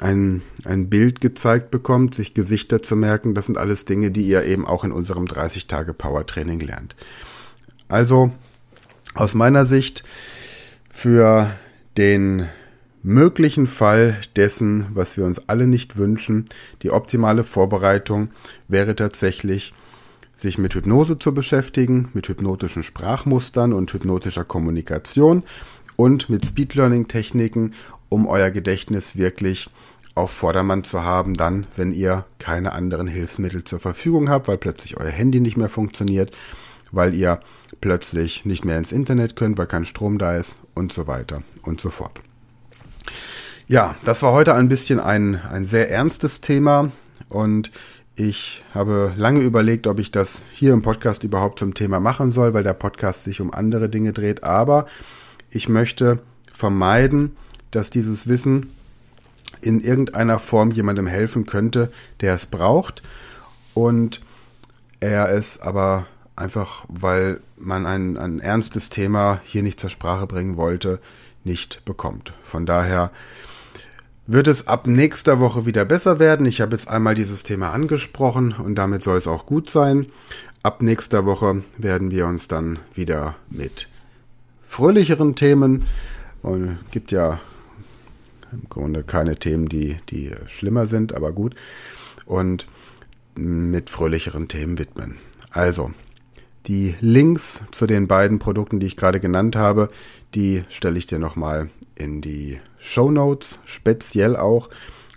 ein, 0.00 0.42
ein 0.64 0.88
Bild 0.88 1.20
gezeigt 1.20 1.70
bekommt, 1.70 2.14
sich 2.14 2.34
Gesichter 2.34 2.82
zu 2.82 2.96
merken, 2.96 3.34
das 3.34 3.46
sind 3.46 3.56
alles 3.56 3.84
Dinge, 3.84 4.10
die 4.10 4.22
ihr 4.22 4.44
eben 4.44 4.66
auch 4.66 4.84
in 4.84 4.92
unserem 4.92 5.26
30-Tage-Power-Training 5.26 6.60
lernt. 6.60 6.96
Also 7.88 8.32
aus 9.18 9.34
meiner 9.34 9.66
Sicht 9.66 10.04
für 10.90 11.50
den 11.96 12.46
möglichen 13.02 13.66
Fall 13.66 14.16
dessen, 14.36 14.86
was 14.94 15.16
wir 15.16 15.24
uns 15.24 15.48
alle 15.48 15.66
nicht 15.66 15.96
wünschen, 15.96 16.44
die 16.82 16.90
optimale 16.90 17.42
Vorbereitung 17.44 18.30
wäre 18.68 18.94
tatsächlich, 18.94 19.74
sich 20.36 20.56
mit 20.56 20.74
Hypnose 20.74 21.18
zu 21.18 21.34
beschäftigen, 21.34 22.10
mit 22.12 22.28
hypnotischen 22.28 22.84
Sprachmustern 22.84 23.72
und 23.72 23.92
hypnotischer 23.92 24.44
Kommunikation 24.44 25.42
und 25.96 26.30
mit 26.30 26.46
Speed 26.46 26.76
Learning 26.76 27.08
Techniken, 27.08 27.74
um 28.08 28.26
euer 28.26 28.50
Gedächtnis 28.50 29.16
wirklich 29.16 29.68
auf 30.14 30.30
Vordermann 30.30 30.84
zu 30.84 31.02
haben, 31.02 31.34
dann, 31.34 31.66
wenn 31.76 31.92
ihr 31.92 32.24
keine 32.38 32.72
anderen 32.72 33.08
Hilfsmittel 33.08 33.64
zur 33.64 33.80
Verfügung 33.80 34.28
habt, 34.28 34.46
weil 34.46 34.58
plötzlich 34.58 34.96
euer 34.96 35.10
Handy 35.10 35.40
nicht 35.40 35.56
mehr 35.56 35.68
funktioniert, 35.68 36.32
weil 36.92 37.14
ihr 37.14 37.40
plötzlich 37.80 38.44
nicht 38.44 38.64
mehr 38.64 38.78
ins 38.78 38.92
Internet 38.92 39.36
könnt, 39.36 39.58
weil 39.58 39.66
kein 39.66 39.84
Strom 39.84 40.18
da 40.18 40.36
ist 40.36 40.58
und 40.74 40.92
so 40.92 41.06
weiter 41.06 41.42
und 41.62 41.80
so 41.80 41.90
fort. 41.90 42.18
Ja, 43.66 43.94
das 44.04 44.22
war 44.22 44.32
heute 44.32 44.54
ein 44.54 44.68
bisschen 44.68 44.98
ein, 44.98 45.34
ein 45.36 45.64
sehr 45.64 45.90
ernstes 45.90 46.40
Thema 46.40 46.90
und 47.28 47.70
ich 48.16 48.64
habe 48.74 49.12
lange 49.16 49.40
überlegt, 49.40 49.86
ob 49.86 50.00
ich 50.00 50.10
das 50.10 50.42
hier 50.52 50.72
im 50.72 50.82
Podcast 50.82 51.22
überhaupt 51.22 51.60
zum 51.60 51.74
Thema 51.74 52.00
machen 52.00 52.30
soll, 52.30 52.54
weil 52.54 52.64
der 52.64 52.72
Podcast 52.72 53.24
sich 53.24 53.40
um 53.40 53.52
andere 53.52 53.88
Dinge 53.88 54.12
dreht, 54.12 54.42
aber 54.42 54.86
ich 55.50 55.68
möchte 55.68 56.18
vermeiden, 56.50 57.36
dass 57.70 57.90
dieses 57.90 58.26
Wissen 58.26 58.72
in 59.60 59.80
irgendeiner 59.80 60.38
Form 60.38 60.70
jemandem 60.70 61.06
helfen 61.06 61.46
könnte, 61.46 61.92
der 62.20 62.34
es 62.34 62.46
braucht 62.46 63.02
und 63.74 64.20
er 65.00 65.30
es 65.30 65.60
aber 65.60 66.06
einfach, 66.38 66.84
weil 66.88 67.40
man 67.56 67.86
ein, 67.86 68.16
ein 68.16 68.40
ernstes 68.40 68.90
Thema 68.90 69.40
hier 69.44 69.62
nicht 69.62 69.80
zur 69.80 69.90
Sprache 69.90 70.26
bringen 70.26 70.56
wollte, 70.56 71.00
nicht 71.44 71.84
bekommt. 71.84 72.32
Von 72.42 72.66
daher 72.66 73.10
wird 74.26 74.46
es 74.46 74.66
ab 74.66 74.86
nächster 74.86 75.40
Woche 75.40 75.66
wieder 75.66 75.84
besser 75.84 76.18
werden. 76.18 76.46
Ich 76.46 76.60
habe 76.60 76.76
jetzt 76.76 76.88
einmal 76.88 77.14
dieses 77.14 77.42
Thema 77.42 77.72
angesprochen 77.72 78.52
und 78.52 78.74
damit 78.74 79.02
soll 79.02 79.16
es 79.16 79.26
auch 79.26 79.46
gut 79.46 79.70
sein. 79.70 80.06
Ab 80.62 80.82
nächster 80.82 81.24
Woche 81.24 81.62
werden 81.78 82.10
wir 82.10 82.26
uns 82.26 82.46
dann 82.46 82.78
wieder 82.92 83.36
mit 83.48 83.88
fröhlicheren 84.66 85.34
Themen 85.34 85.86
und 86.42 86.78
gibt 86.90 87.10
ja 87.10 87.40
im 88.52 88.68
Grunde 88.68 89.02
keine 89.02 89.36
Themen, 89.36 89.68
die, 89.68 89.98
die 90.10 90.32
schlimmer 90.46 90.86
sind, 90.86 91.14
aber 91.14 91.32
gut. 91.32 91.54
Und 92.26 92.66
mit 93.34 93.88
fröhlicheren 93.88 94.48
Themen 94.48 94.78
widmen. 94.78 95.16
Also, 95.50 95.92
die 96.68 96.94
Links 97.00 97.62
zu 97.72 97.86
den 97.86 98.06
beiden 98.06 98.38
Produkten, 98.38 98.78
die 98.78 98.86
ich 98.86 98.96
gerade 98.96 99.20
genannt 99.20 99.56
habe, 99.56 99.88
die 100.34 100.62
stelle 100.68 100.98
ich 100.98 101.06
dir 101.06 101.18
nochmal 101.18 101.70
in 101.94 102.20
die 102.20 102.60
Show 102.78 103.10
Notes, 103.10 103.58
speziell 103.64 104.36
auch. 104.36 104.68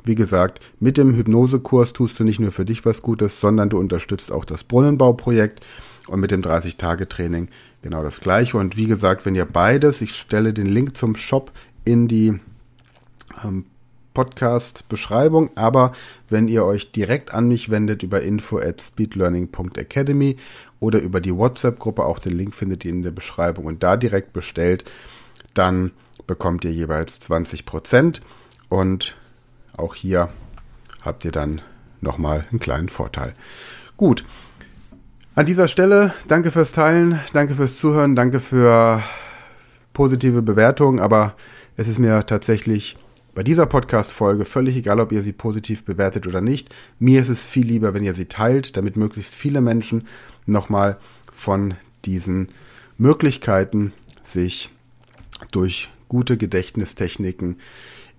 Wie 0.04 0.16
gesagt, 0.16 0.60
mit 0.80 0.98
dem 0.98 1.14
Hypnosekurs 1.14 1.94
tust 1.94 2.20
du 2.20 2.24
nicht 2.24 2.40
nur 2.40 2.52
für 2.52 2.66
dich 2.66 2.86
was 2.86 3.02
Gutes, 3.02 3.40
sondern 3.40 3.70
du 3.70 3.78
unterstützt 3.78 4.32
auch 4.32 4.46
das 4.46 4.64
Brunnenbauprojekt 4.64 5.60
und 6.08 6.20
mit 6.20 6.32
dem 6.32 6.42
30-Tage-Training 6.42 7.50
genau 7.82 8.02
das 8.02 8.22
gleiche. 8.22 8.58
Und 8.58 8.78
wie 8.78 8.88
gesagt, 8.88 9.26
wenn 9.26 9.36
ihr 9.36 9.46
beides, 9.46 10.02
ich 10.02 10.16
stelle 10.16 10.54
den 10.54 10.66
Link 10.66 10.98
zum 10.98 11.16
Shop 11.16 11.52
in 11.86 12.08
die 12.08 12.40
ähm, 13.44 13.66
Podcast-Beschreibung, 14.14 15.52
aber 15.56 15.94
wenn 16.30 16.48
ihr 16.48 16.66
euch 16.66 16.92
direkt 16.92 17.34
an 17.34 17.48
mich 17.48 17.70
wendet 17.70 18.04
über 18.04 18.22
info 18.22 18.60
at 18.60 18.82
speedlearning.academy 18.82 20.38
oder 20.80 21.00
über 21.00 21.22
die 21.22 21.36
WhatsApp-Gruppe, 21.36 22.04
auch 22.04 22.20
den 22.20 22.34
Link 22.38 22.56
findet 22.56 22.86
ihr 22.86 22.92
in 22.92 23.04
der 23.04 23.12
Beschreibung 23.12 23.66
und 23.66 23.84
da 23.84 23.98
direkt 23.98 24.34
bestellt, 24.34 24.84
dann 25.54 25.92
bekommt 26.28 26.66
ihr 26.66 26.72
jeweils 26.72 27.22
20% 27.22 28.22
und 28.70 29.16
auch 29.76 29.96
hier 29.96 30.30
habt 31.02 31.26
ihr 31.26 31.32
dann 31.32 31.62
nochmal 32.00 32.46
einen 32.52 32.60
kleinen 32.60 32.90
Vorteil. 32.90 33.34
Gut. 33.98 34.26
An 35.34 35.46
dieser 35.46 35.68
Stelle 35.70 36.14
danke 36.28 36.52
fürs 36.52 36.74
Teilen, 36.74 37.20
danke 37.32 37.56
fürs 37.56 37.78
Zuhören, 37.78 38.16
danke 38.16 38.42
für 38.42 39.02
positive 39.94 40.42
Bewertungen, 40.42 41.00
aber 41.00 41.36
es 41.78 41.88
ist 41.88 42.00
mir 42.00 42.26
tatsächlich 42.26 42.98
bei 43.34 43.44
dieser 43.44 43.66
Podcast-Folge 43.66 44.46
völlig 44.46 44.76
egal, 44.76 45.00
ob 45.00 45.12
ihr 45.12 45.24
sie 45.24 45.34
positiv 45.34 45.86
bewertet 45.86 46.28
oder 46.28 46.42
nicht. 46.42 46.74
Mir 47.00 47.22
ist 47.22 47.30
es 47.30 47.44
viel 47.44 47.66
lieber, 47.66 47.94
wenn 47.94 48.04
ihr 48.04 48.14
sie 48.14 48.26
teilt, 48.26 48.76
damit 48.76 48.98
möglichst 48.98 49.34
viele 49.34 49.62
Menschen 49.62 50.08
nochmal 50.46 50.98
von 51.32 51.76
diesen 52.06 52.48
Möglichkeiten 52.98 53.94
sich 54.24 54.72
durch 55.52 55.90
gute 56.10 56.38
Gedächtnistechniken 56.38 57.58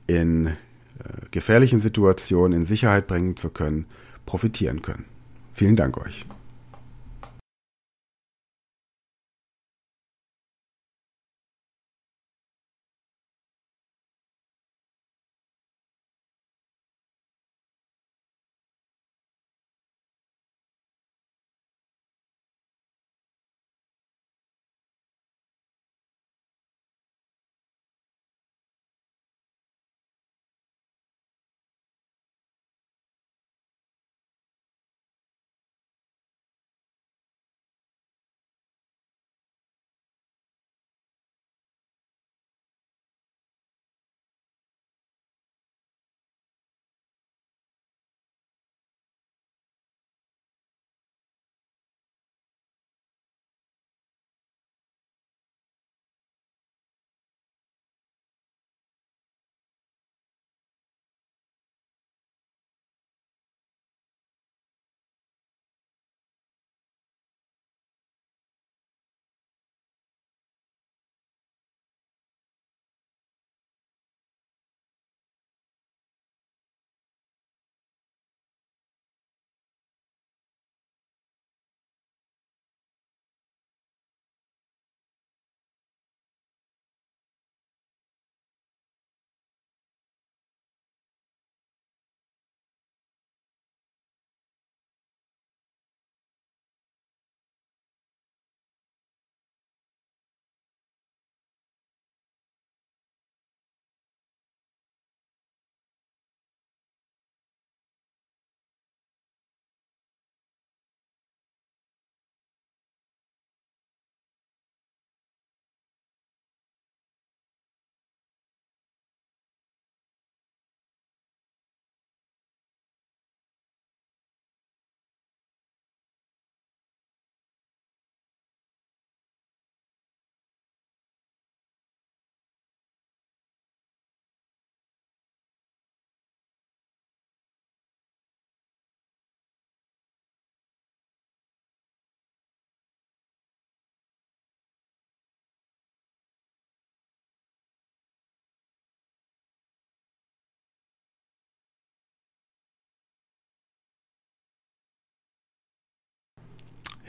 in 0.07 0.47
äh, 0.47 0.53
gefährlichen 1.31 1.81
Situationen 1.81 2.61
in 2.61 2.67
Sicherheit 2.67 3.07
bringen 3.07 3.37
zu 3.37 3.51
können, 3.51 3.85
profitieren 4.25 4.83
können. 4.83 5.05
Vielen 5.53 5.77
Dank 5.77 5.99
euch. 5.99 6.25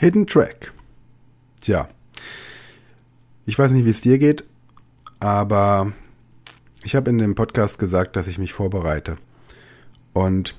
Hidden 0.04 0.28
Track. 0.28 0.74
Tja, 1.62 1.88
ich 3.46 3.58
weiß 3.58 3.72
nicht, 3.72 3.86
wie 3.86 3.90
es 3.90 4.02
dir 4.02 4.18
geht, 4.18 4.44
aber 5.22 5.94
ich 6.84 6.94
habe 6.94 7.10
in 7.10 7.20
dem 7.20 7.36
Podcast 7.36 7.80
gesagt, 7.80 8.18
dass 8.18 8.28
ich 8.28 8.38
mich 8.38 8.52
vorbereite. 8.52 9.16
Und 10.12 10.58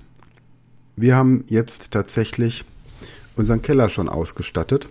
wir 0.97 1.15
haben 1.15 1.45
jetzt 1.49 1.91
tatsächlich 1.91 2.65
unseren 3.37 3.61
Keller 3.61 3.91
schon 3.91 4.09
ausgestattet, 4.09 4.89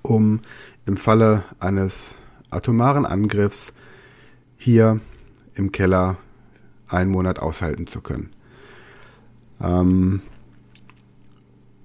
um 0.00 0.40
im 0.86 0.96
Falle 0.96 1.44
eines 1.58 2.14
atomaren 2.48 3.04
Angriffs 3.04 3.74
hier 4.56 5.00
im 5.52 5.70
Keller 5.70 6.16
einen 6.88 7.10
Monat 7.10 7.38
aushalten 7.38 7.86
zu 7.86 8.00
können. 8.00 8.30
Ähm, 9.60 10.22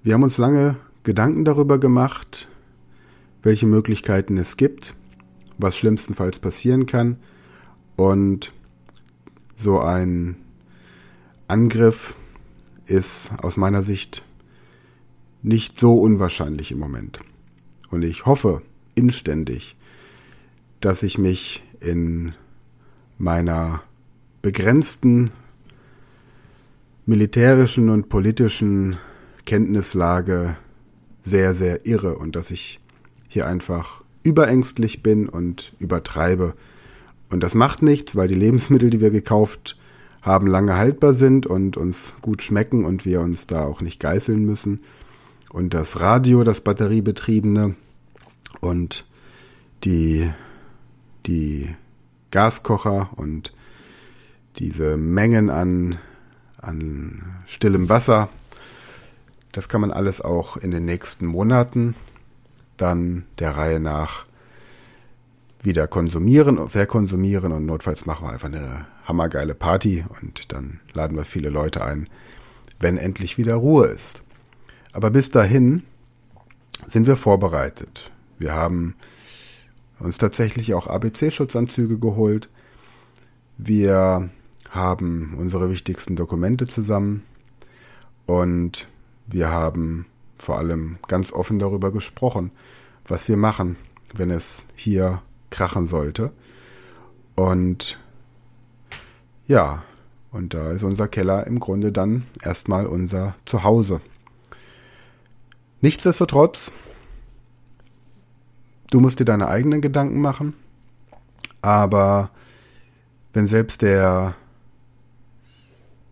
wir 0.03 0.13
haben 0.13 0.23
uns 0.23 0.37
lange 0.37 0.77
Gedanken 1.05 1.45
darüber 1.45 1.79
gemacht, 1.79 2.49
welche 3.43 3.67
Möglichkeiten 3.67 4.37
es 4.37 4.57
gibt, 4.57 4.95
was 5.59 5.77
schlimmstenfalls 5.77 6.39
passieren 6.39 6.87
kann 6.87 7.17
und 7.95 8.53
so 9.53 9.79
ein 9.79 10.35
Angriff 11.47 12.15
ist 12.87 13.29
aus 13.37 13.55
meiner 13.55 13.83
Sicht 13.83 14.23
nicht 15.43 15.79
so 15.79 15.93
unwahrscheinlich 16.01 16.71
im 16.71 16.79
Moment. 16.79 17.19
Und 17.91 18.01
ich 18.01 18.25
hoffe 18.25 18.63
inständig, 18.95 19.77
dass 20.79 21.03
ich 21.03 21.19
mich 21.19 21.63
in 21.81 22.33
meiner 23.19 23.83
begrenzten 24.41 25.29
militärischen 27.05 27.91
und 27.91 28.09
politischen 28.09 28.97
Kenntnislage 29.45 30.57
sehr, 31.25 31.53
sehr 31.53 31.85
irre 31.85 32.17
und 32.17 32.35
dass 32.35 32.51
ich 32.51 32.79
hier 33.27 33.47
einfach 33.47 34.03
überängstlich 34.23 35.03
bin 35.03 35.27
und 35.27 35.73
übertreibe. 35.79 36.53
Und 37.29 37.41
das 37.41 37.55
macht 37.55 37.81
nichts, 37.81 38.15
weil 38.15 38.27
die 38.27 38.35
Lebensmittel, 38.35 38.89
die 38.91 39.01
wir 39.01 39.09
gekauft 39.09 39.77
haben, 40.21 40.47
lange 40.47 40.77
haltbar 40.77 41.13
sind 41.13 41.45
und 41.45 41.77
uns 41.77 42.13
gut 42.21 42.41
schmecken 42.43 42.85
und 42.85 43.05
wir 43.05 43.21
uns 43.21 43.47
da 43.47 43.65
auch 43.65 43.81
nicht 43.81 43.99
geißeln 43.99 44.43
müssen. 44.45 44.81
Und 45.51 45.73
das 45.73 45.99
Radio, 45.99 46.43
das 46.43 46.61
batteriebetriebene 46.61 47.75
und 48.61 49.05
die, 49.83 50.31
die 51.25 51.75
Gaskocher 52.31 53.09
und 53.15 53.53
diese 54.57 54.97
Mengen 54.97 55.49
an, 55.49 55.97
an 56.57 57.23
stillem 57.45 57.89
Wasser, 57.89 58.29
das 59.55 59.69
kann 59.69 59.79
man 59.79 59.91
alles 59.91 60.19
auch 60.19 60.57
in 60.57 60.71
den 60.71 60.83
nächsten 60.83 61.25
Monaten 61.25 61.95
dann 62.75 63.23
der 63.39 63.55
Reihe 63.55 63.79
nach 63.79 64.25
wieder 65.61 65.87
konsumieren 65.87 66.57
und 66.57 66.69
verkonsumieren 66.69 67.53
und 67.53 67.65
notfalls 67.65 68.05
machen 68.05 68.27
wir 68.27 68.33
einfach 68.33 68.49
eine 68.49 68.85
hammergeile 69.05 69.55
Party 69.55 70.03
und 70.19 70.51
dann 70.51 70.81
laden 70.93 71.15
wir 71.15 71.23
viele 71.23 71.49
Leute 71.49 71.85
ein, 71.85 72.09
wenn 72.81 72.97
endlich 72.97 73.37
wieder 73.37 73.55
Ruhe 73.55 73.87
ist. 73.87 74.23
Aber 74.91 75.09
bis 75.09 75.29
dahin 75.29 75.83
sind 76.89 77.07
wir 77.07 77.15
vorbereitet. 77.15 78.11
Wir 78.37 78.53
haben 78.53 78.95
uns 79.99 80.17
tatsächlich 80.17 80.73
auch 80.73 80.87
ABC-Schutzanzüge 80.87 81.97
geholt. 81.97 82.49
Wir 83.57 84.29
haben 84.69 85.35
unsere 85.37 85.69
wichtigsten 85.69 86.17
Dokumente 86.17 86.65
zusammen 86.65 87.23
und 88.25 88.89
wir 89.27 89.49
haben 89.49 90.05
vor 90.37 90.57
allem 90.57 90.97
ganz 91.07 91.31
offen 91.31 91.59
darüber 91.59 91.91
gesprochen, 91.91 92.51
was 93.07 93.27
wir 93.27 93.37
machen, 93.37 93.77
wenn 94.13 94.31
es 94.31 94.67
hier 94.75 95.21
krachen 95.49 95.87
sollte. 95.87 96.31
Und 97.35 97.99
ja, 99.47 99.83
und 100.31 100.53
da 100.53 100.71
ist 100.71 100.83
unser 100.83 101.07
Keller 101.07 101.47
im 101.47 101.59
Grunde 101.59 101.91
dann 101.91 102.25
erstmal 102.41 102.85
unser 102.85 103.35
Zuhause. 103.45 104.01
Nichtsdestotrotz, 105.81 106.71
du 108.91 108.99
musst 108.99 109.19
dir 109.19 109.25
deine 109.25 109.47
eigenen 109.47 109.81
Gedanken 109.81 110.19
machen, 110.19 110.53
aber 111.61 112.31
wenn 113.33 113.47
selbst 113.47 113.81
der 113.81 114.35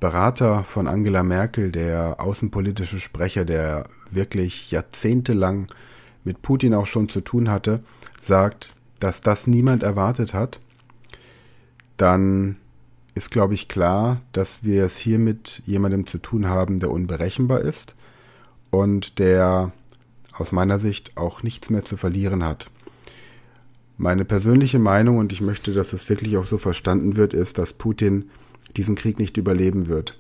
Berater 0.03 0.65
von 0.65 0.89
Angela 0.89 1.23
Merkel, 1.23 1.71
der 1.71 2.19
außenpolitische 2.19 2.99
Sprecher, 2.99 3.45
der 3.45 3.85
wirklich 4.11 4.69
jahrzehntelang 4.69 5.65
mit 6.25 6.41
Putin 6.41 6.73
auch 6.73 6.87
schon 6.87 7.07
zu 7.07 7.21
tun 7.21 7.49
hatte, 7.49 7.81
sagt, 8.19 8.75
dass 8.99 9.21
das 9.21 9.47
niemand 9.47 9.81
erwartet 9.81 10.33
hat, 10.33 10.59
dann 11.95 12.57
ist, 13.15 13.31
glaube 13.31 13.53
ich, 13.53 13.69
klar, 13.69 14.19
dass 14.33 14.61
wir 14.61 14.83
es 14.83 14.97
hier 14.97 15.19
mit 15.19 15.61
jemandem 15.65 16.05
zu 16.05 16.17
tun 16.17 16.49
haben, 16.49 16.81
der 16.81 16.91
unberechenbar 16.91 17.61
ist 17.61 17.95
und 18.71 19.19
der 19.19 19.71
aus 20.33 20.51
meiner 20.51 20.79
Sicht 20.79 21.15
auch 21.15 21.43
nichts 21.43 21.69
mehr 21.69 21.85
zu 21.85 21.95
verlieren 21.95 22.43
hat. 22.43 22.69
Meine 23.95 24.25
persönliche 24.25 24.79
Meinung, 24.79 25.17
und 25.17 25.31
ich 25.31 25.39
möchte, 25.39 25.73
dass 25.73 25.93
es 25.93 26.09
wirklich 26.09 26.35
auch 26.35 26.43
so 26.43 26.57
verstanden 26.57 27.15
wird, 27.15 27.33
ist, 27.33 27.57
dass 27.57 27.71
Putin 27.71 28.29
diesen 28.77 28.95
Krieg 28.95 29.19
nicht 29.19 29.37
überleben 29.37 29.87
wird. 29.87 30.19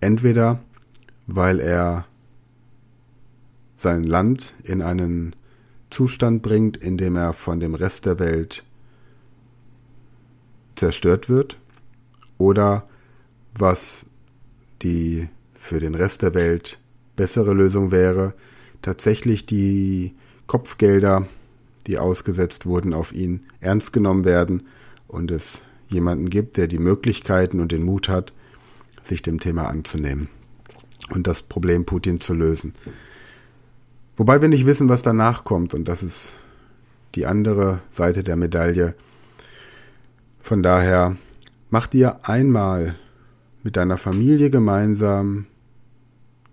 Entweder 0.00 0.60
weil 1.26 1.60
er 1.60 2.06
sein 3.76 4.02
Land 4.04 4.54
in 4.64 4.82
einen 4.82 5.36
Zustand 5.90 6.42
bringt, 6.42 6.76
in 6.76 6.96
dem 6.96 7.16
er 7.16 7.32
von 7.32 7.60
dem 7.60 7.74
Rest 7.74 8.06
der 8.06 8.18
Welt 8.18 8.64
zerstört 10.76 11.28
wird, 11.28 11.58
oder 12.38 12.86
was 13.54 14.06
die 14.82 15.28
für 15.54 15.78
den 15.78 15.94
Rest 15.94 16.22
der 16.22 16.34
Welt 16.34 16.78
bessere 17.16 17.52
Lösung 17.52 17.90
wäre, 17.90 18.34
tatsächlich 18.82 19.46
die 19.46 20.14
Kopfgelder, 20.46 21.26
die 21.86 21.98
ausgesetzt 21.98 22.66
wurden 22.66 22.94
auf 22.94 23.12
ihn, 23.12 23.46
ernst 23.60 23.92
genommen 23.92 24.24
werden 24.24 24.66
und 25.06 25.30
es 25.30 25.62
jemanden 25.90 26.30
gibt, 26.30 26.56
der 26.56 26.66
die 26.66 26.78
Möglichkeiten 26.78 27.60
und 27.60 27.72
den 27.72 27.82
Mut 27.82 28.08
hat, 28.08 28.32
sich 29.02 29.22
dem 29.22 29.40
Thema 29.40 29.68
anzunehmen 29.68 30.28
und 31.10 31.26
das 31.26 31.42
Problem 31.42 31.84
Putin 31.84 32.20
zu 32.20 32.34
lösen. 32.34 32.72
Wobei 34.16 34.40
wir 34.40 34.48
nicht 34.48 34.66
wissen, 34.66 34.88
was 34.88 35.02
danach 35.02 35.44
kommt 35.44 35.74
und 35.74 35.88
das 35.88 36.02
ist 36.02 36.34
die 37.14 37.26
andere 37.26 37.80
Seite 37.90 38.22
der 38.22 38.36
Medaille. 38.36 38.94
Von 40.38 40.62
daher 40.62 41.16
mach 41.70 41.86
dir 41.86 42.28
einmal 42.28 42.96
mit 43.62 43.76
deiner 43.76 43.96
Familie 43.96 44.50
gemeinsam 44.50 45.46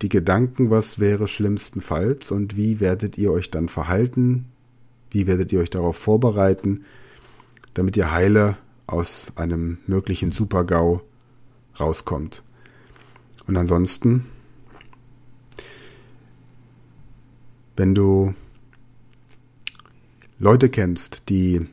die 0.01 0.09
Gedanken, 0.09 0.69
was 0.69 0.99
wäre 0.99 1.27
schlimmstenfalls 1.27 2.31
und 2.31 2.55
wie 2.55 2.79
werdet 2.79 3.17
ihr 3.17 3.31
euch 3.31 3.49
dann 3.49 3.67
verhalten, 3.67 4.45
wie 5.09 5.27
werdet 5.27 5.51
ihr 5.51 5.59
euch 5.59 5.69
darauf 5.69 5.97
vorbereiten, 5.97 6.85
damit 7.73 7.97
ihr 7.97 8.11
heile 8.11 8.57
aus 8.87 9.31
einem 9.35 9.79
möglichen 9.85 10.31
Supergau 10.31 11.01
rauskommt. 11.79 12.43
Und 13.45 13.57
ansonsten, 13.57 14.25
wenn 17.75 17.93
du 17.93 18.33
Leute 20.39 20.69
kennst, 20.69 21.29
die 21.29 21.67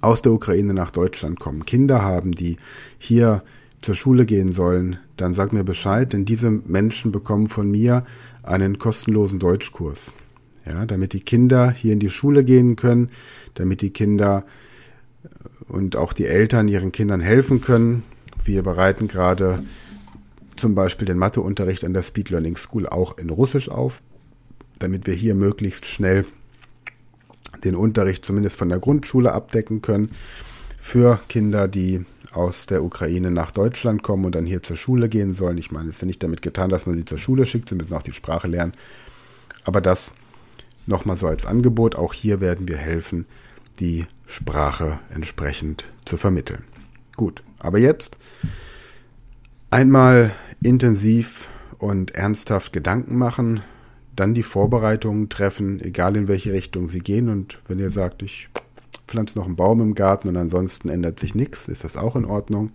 aus 0.00 0.22
der 0.22 0.32
Ukraine 0.32 0.74
nach 0.74 0.90
Deutschland 0.90 1.40
kommen, 1.40 1.66
Kinder 1.66 2.02
haben, 2.02 2.32
die 2.32 2.56
hier 2.98 3.42
zur 3.82 3.94
Schule 3.94 4.26
gehen 4.26 4.52
sollen, 4.52 4.98
dann 5.16 5.34
sag 5.34 5.52
mir 5.52 5.64
Bescheid, 5.64 6.12
denn 6.12 6.24
diese 6.24 6.50
Menschen 6.50 7.12
bekommen 7.12 7.46
von 7.46 7.70
mir 7.70 8.04
einen 8.42 8.78
kostenlosen 8.78 9.38
Deutschkurs. 9.38 10.12
Ja, 10.66 10.84
damit 10.84 11.12
die 11.12 11.20
Kinder 11.20 11.70
hier 11.70 11.92
in 11.92 12.00
die 12.00 12.10
Schule 12.10 12.44
gehen 12.44 12.76
können, 12.76 13.10
damit 13.54 13.80
die 13.80 13.90
Kinder 13.90 14.44
und 15.68 15.96
auch 15.96 16.12
die 16.12 16.26
Eltern 16.26 16.68
ihren 16.68 16.92
Kindern 16.92 17.20
helfen 17.20 17.60
können. 17.60 18.02
Wir 18.44 18.62
bereiten 18.62 19.08
gerade 19.08 19.62
zum 20.56 20.74
Beispiel 20.74 21.06
den 21.06 21.18
Matheunterricht 21.18 21.84
an 21.84 21.92
der 21.92 22.02
Speed 22.02 22.30
Learning 22.30 22.56
School 22.56 22.86
auch 22.86 23.18
in 23.18 23.30
Russisch 23.30 23.68
auf, 23.68 24.02
damit 24.78 25.06
wir 25.06 25.14
hier 25.14 25.34
möglichst 25.34 25.86
schnell 25.86 26.24
den 27.64 27.74
Unterricht 27.74 28.24
zumindest 28.24 28.56
von 28.56 28.68
der 28.68 28.78
Grundschule 28.78 29.32
abdecken 29.32 29.82
können 29.82 30.10
für 30.80 31.20
Kinder, 31.28 31.68
die 31.68 32.04
aus 32.32 32.66
der 32.66 32.82
Ukraine 32.82 33.30
nach 33.30 33.50
Deutschland 33.50 34.02
kommen 34.02 34.24
und 34.24 34.34
dann 34.34 34.46
hier 34.46 34.62
zur 34.62 34.76
Schule 34.76 35.08
gehen 35.08 35.32
sollen. 35.32 35.58
Ich 35.58 35.70
meine, 35.70 35.88
es 35.88 35.96
ist 35.96 36.02
ja 36.02 36.06
nicht 36.06 36.22
damit 36.22 36.42
getan, 36.42 36.70
dass 36.70 36.86
man 36.86 36.94
sie 36.94 37.04
zur 37.04 37.18
Schule 37.18 37.46
schickt, 37.46 37.68
sie 37.68 37.74
müssen 37.74 37.94
auch 37.94 38.02
die 38.02 38.12
Sprache 38.12 38.48
lernen. 38.48 38.74
Aber 39.64 39.80
das 39.80 40.12
nochmal 40.88 41.16
so 41.16 41.26
als 41.26 41.46
Angebot. 41.46 41.94
Auch 41.94 42.12
hier 42.12 42.40
werden 42.40 42.66
wir 42.66 42.78
helfen, 42.78 43.26
die 43.78 44.06
Sprache 44.28 45.00
entsprechend 45.10 45.90
zu 46.04 46.16
vermitteln. 46.16 46.62
Gut, 47.16 47.42
aber 47.58 47.78
jetzt 47.78 48.18
einmal 49.70 50.32
intensiv 50.62 51.48
und 51.78 52.12
ernsthaft 52.12 52.72
Gedanken 52.72 53.16
machen, 53.16 53.62
dann 54.14 54.34
die 54.34 54.42
Vorbereitungen 54.42 55.28
treffen, 55.28 55.80
egal 55.80 56.16
in 56.16 56.28
welche 56.28 56.52
Richtung 56.52 56.88
sie 56.88 57.00
gehen. 57.00 57.28
Und 57.28 57.60
wenn 57.66 57.78
ihr 57.78 57.90
sagt, 57.90 58.22
ich 58.22 58.48
pflanze 59.06 59.38
noch 59.38 59.46
einen 59.46 59.56
Baum 59.56 59.80
im 59.80 59.94
Garten 59.94 60.28
und 60.28 60.36
ansonsten 60.36 60.88
ändert 60.88 61.18
sich 61.18 61.34
nichts, 61.34 61.66
ist 61.66 61.84
das 61.84 61.96
auch 61.96 62.14
in 62.14 62.24
Ordnung. 62.24 62.72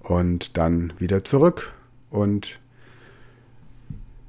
Und 0.00 0.56
dann 0.56 0.92
wieder 0.98 1.24
zurück 1.24 1.72
und 2.10 2.60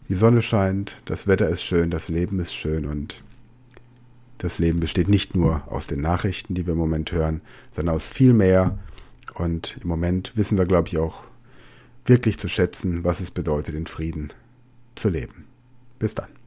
die 0.09 0.15
Sonne 0.15 0.41
scheint, 0.41 0.97
das 1.05 1.27
Wetter 1.27 1.47
ist 1.49 1.61
schön, 1.61 1.91
das 1.91 2.09
Leben 2.09 2.39
ist 2.39 2.53
schön 2.53 2.85
und 2.85 3.23
das 4.39 4.57
Leben 4.57 4.79
besteht 4.79 5.09
nicht 5.09 5.35
nur 5.35 5.61
aus 5.71 5.87
den 5.87 6.01
Nachrichten, 6.01 6.55
die 6.55 6.65
wir 6.65 6.73
im 6.73 6.79
Moment 6.79 7.11
hören, 7.11 7.41
sondern 7.69 7.95
aus 7.95 8.09
viel 8.09 8.33
mehr. 8.33 8.79
Und 9.35 9.77
im 9.81 9.87
Moment 9.89 10.31
wissen 10.35 10.57
wir, 10.57 10.65
glaube 10.65 10.87
ich, 10.87 10.97
auch 10.97 11.23
wirklich 12.05 12.39
zu 12.39 12.47
schätzen, 12.47 13.03
was 13.03 13.19
es 13.19 13.31
bedeutet, 13.31 13.75
in 13.75 13.85
Frieden 13.85 14.29
zu 14.95 15.09
leben. 15.09 15.45
Bis 15.99 16.15
dann. 16.15 16.38